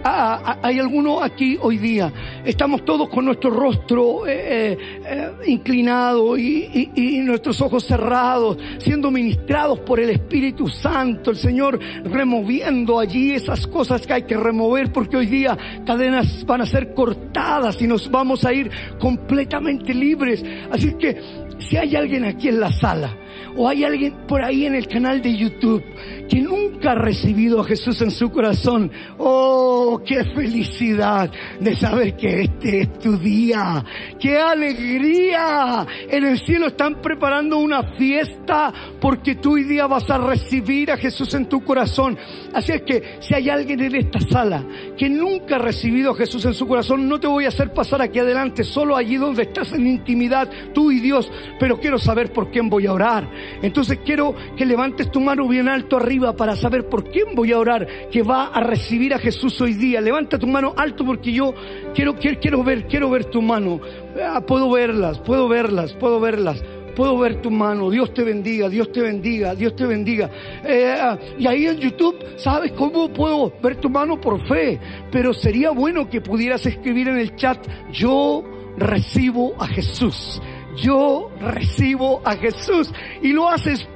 [0.03, 2.11] hay alguno aquí hoy día,
[2.43, 9.09] estamos todos con nuestro rostro eh, eh, eh, inclinado y, y, nuestros ojos cerrados, siendo
[9.11, 14.91] ministrados por el Espíritu Santo, el Señor removiendo allí esas cosas que hay que remover,
[14.91, 18.69] porque hoy día cadenas van a ser cortadas y nos vamos a ir
[18.99, 20.43] completamente libres.
[20.71, 21.21] Así que
[21.59, 23.15] si hay alguien aquí en la sala,
[23.55, 25.83] o hay alguien por ahí en el canal de YouTube
[26.29, 32.43] que nunca ha recibido a Jesús en su corazón, oh, qué felicidad de saber que
[32.43, 33.83] este es tu día,
[34.19, 35.85] qué alegría.
[36.09, 40.97] En el cielo están preparando una fiesta porque tú hoy día vas a recibir a
[40.97, 42.17] Jesús en tu corazón.
[42.53, 44.63] Así es que si hay alguien en esta sala
[44.97, 48.01] que nunca ha recibido a Jesús en su corazón, no te voy a hacer pasar
[48.01, 52.49] aquí adelante, solo allí donde estás en intimidad, tú y Dios, pero quiero saber por
[52.49, 53.29] quién voy a orar.
[53.61, 57.59] Entonces quiero que levantes tu mano bien alto arriba para saber por quién voy a
[57.59, 59.99] orar que va a recibir a Jesús hoy día.
[59.99, 61.53] Levanta tu mano alto porque yo
[61.95, 63.79] quiero, quiero, quiero ver, quiero ver tu mano.
[64.23, 66.63] Ah, puedo verlas, puedo verlas, puedo verlas.
[66.95, 70.29] Puedo ver tu mano, Dios te bendiga, Dios te bendiga, Dios te bendiga.
[70.63, 74.79] Eh, ah, y ahí en YouTube, ¿sabes cómo puedo ver tu mano por fe?
[75.11, 77.57] Pero sería bueno que pudieras escribir en el chat,
[77.91, 78.43] yo
[78.77, 80.39] recibo a Jesús
[80.75, 83.87] yo recibo a Jesús y lo haces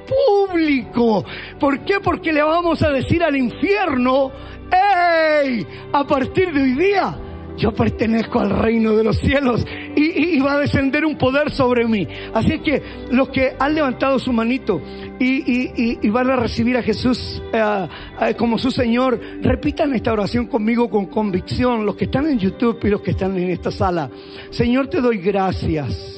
[0.46, 1.24] público.
[1.58, 2.00] ¿Por qué?
[2.00, 4.32] Porque le vamos a decir al infierno,
[4.70, 5.66] ¡Ey!
[5.92, 7.16] A partir de hoy día,
[7.56, 9.66] yo pertenezco al reino de los cielos
[9.96, 12.06] y, va a descender un poder sobre mí.
[12.32, 14.80] Así que los que han levantado su manito
[15.18, 17.88] y, van a recibir a Jesús eh,
[18.20, 22.78] eh, como su Señor, repitan esta oración conmigo con convicción, los que están en YouTube
[22.84, 24.08] y los que están en esta sala.
[24.50, 26.17] Señor, te doy gracias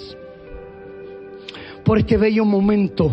[1.90, 3.10] por este bello momento.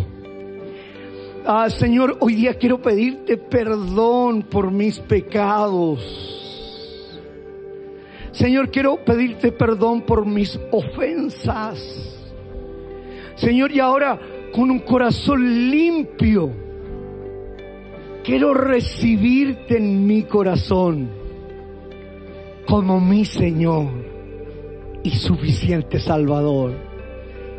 [1.47, 5.99] Ah, Señor, hoy día quiero pedirte perdón por mis pecados.
[8.33, 11.79] Señor, quiero pedirte perdón por mis ofensas.
[13.33, 14.19] Señor, y ahora
[14.53, 16.51] con un corazón limpio,
[18.23, 21.09] quiero recibirte en mi corazón
[22.67, 23.87] como mi Señor
[25.01, 26.86] y suficiente Salvador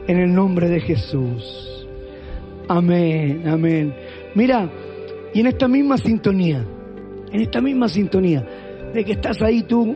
[0.08, 1.86] en el nombre de Jesús.
[2.66, 3.94] Amén, amén.
[4.34, 4.68] Mira,
[5.32, 6.64] y en esta misma sintonía,
[7.30, 8.44] en esta misma sintonía,
[8.92, 9.94] de que estás ahí tú,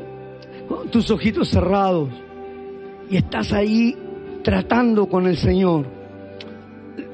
[0.68, 2.10] con tus ojitos cerrados,
[3.10, 3.96] y estás ahí
[4.42, 5.86] tratando con el Señor.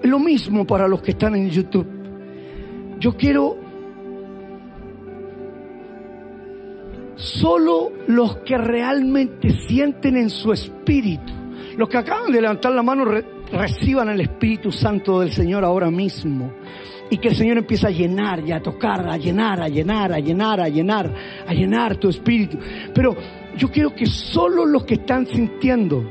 [0.02, 1.86] Lo mismo para los que están en YouTube.
[3.00, 3.56] yo quiero
[7.14, 11.32] solo los que realmente sienten en su espíritu,
[11.78, 16.52] los que acaban de levantar la mano, reciban el Espíritu Santo del Señor ahora mismo.
[17.08, 20.18] Y que el Señor empiece a llenar y a tocar, a llenar, a llenar, a
[20.18, 21.14] llenar, a llenar,
[21.46, 22.58] a llenar tu espíritu.
[22.92, 23.16] Pero
[23.56, 26.04] yo quiero que solo los que están sintiendo,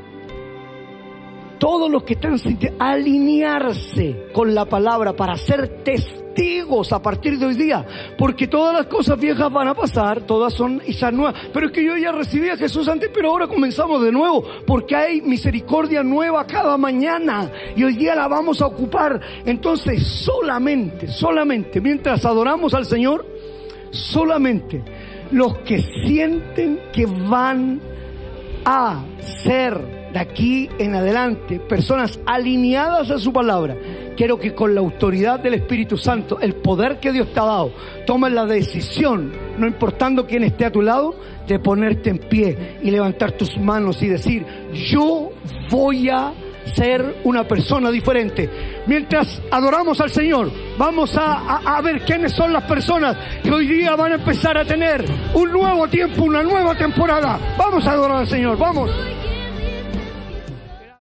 [1.58, 2.38] todos los que están
[2.78, 7.84] alinearse con la palabra para ser testigos a partir de hoy día.
[8.16, 11.34] Porque todas las cosas viejas van a pasar, todas son esas nuevas.
[11.52, 14.44] Pero es que yo ya recibí a Jesús antes, pero ahora comenzamos de nuevo.
[14.66, 17.50] Porque hay misericordia nueva cada mañana.
[17.76, 19.20] Y hoy día la vamos a ocupar.
[19.44, 23.26] Entonces, solamente, solamente, mientras adoramos al Señor,
[23.90, 24.82] solamente
[25.30, 27.80] los que sienten que van
[28.64, 29.02] a
[29.44, 33.76] ser de aquí en adelante personas alineadas a su palabra,
[34.16, 37.72] quiero que con la autoridad del Espíritu Santo, el poder que Dios te ha dado,
[38.06, 41.14] tomes la decisión, no importando quién esté a tu lado,
[41.46, 45.30] de ponerte en pie y levantar tus manos y decir, yo
[45.70, 46.32] voy a
[46.74, 48.48] ser una persona diferente.
[48.86, 54.12] Mientras adoramos al Señor, vamos a, ver quiénes son las personas que hoy día van
[54.12, 55.04] a empezar a tener
[55.34, 57.38] un nuevo tiempo, una nueva temporada.
[57.56, 58.90] Vamos a adorar al Señor, vamos.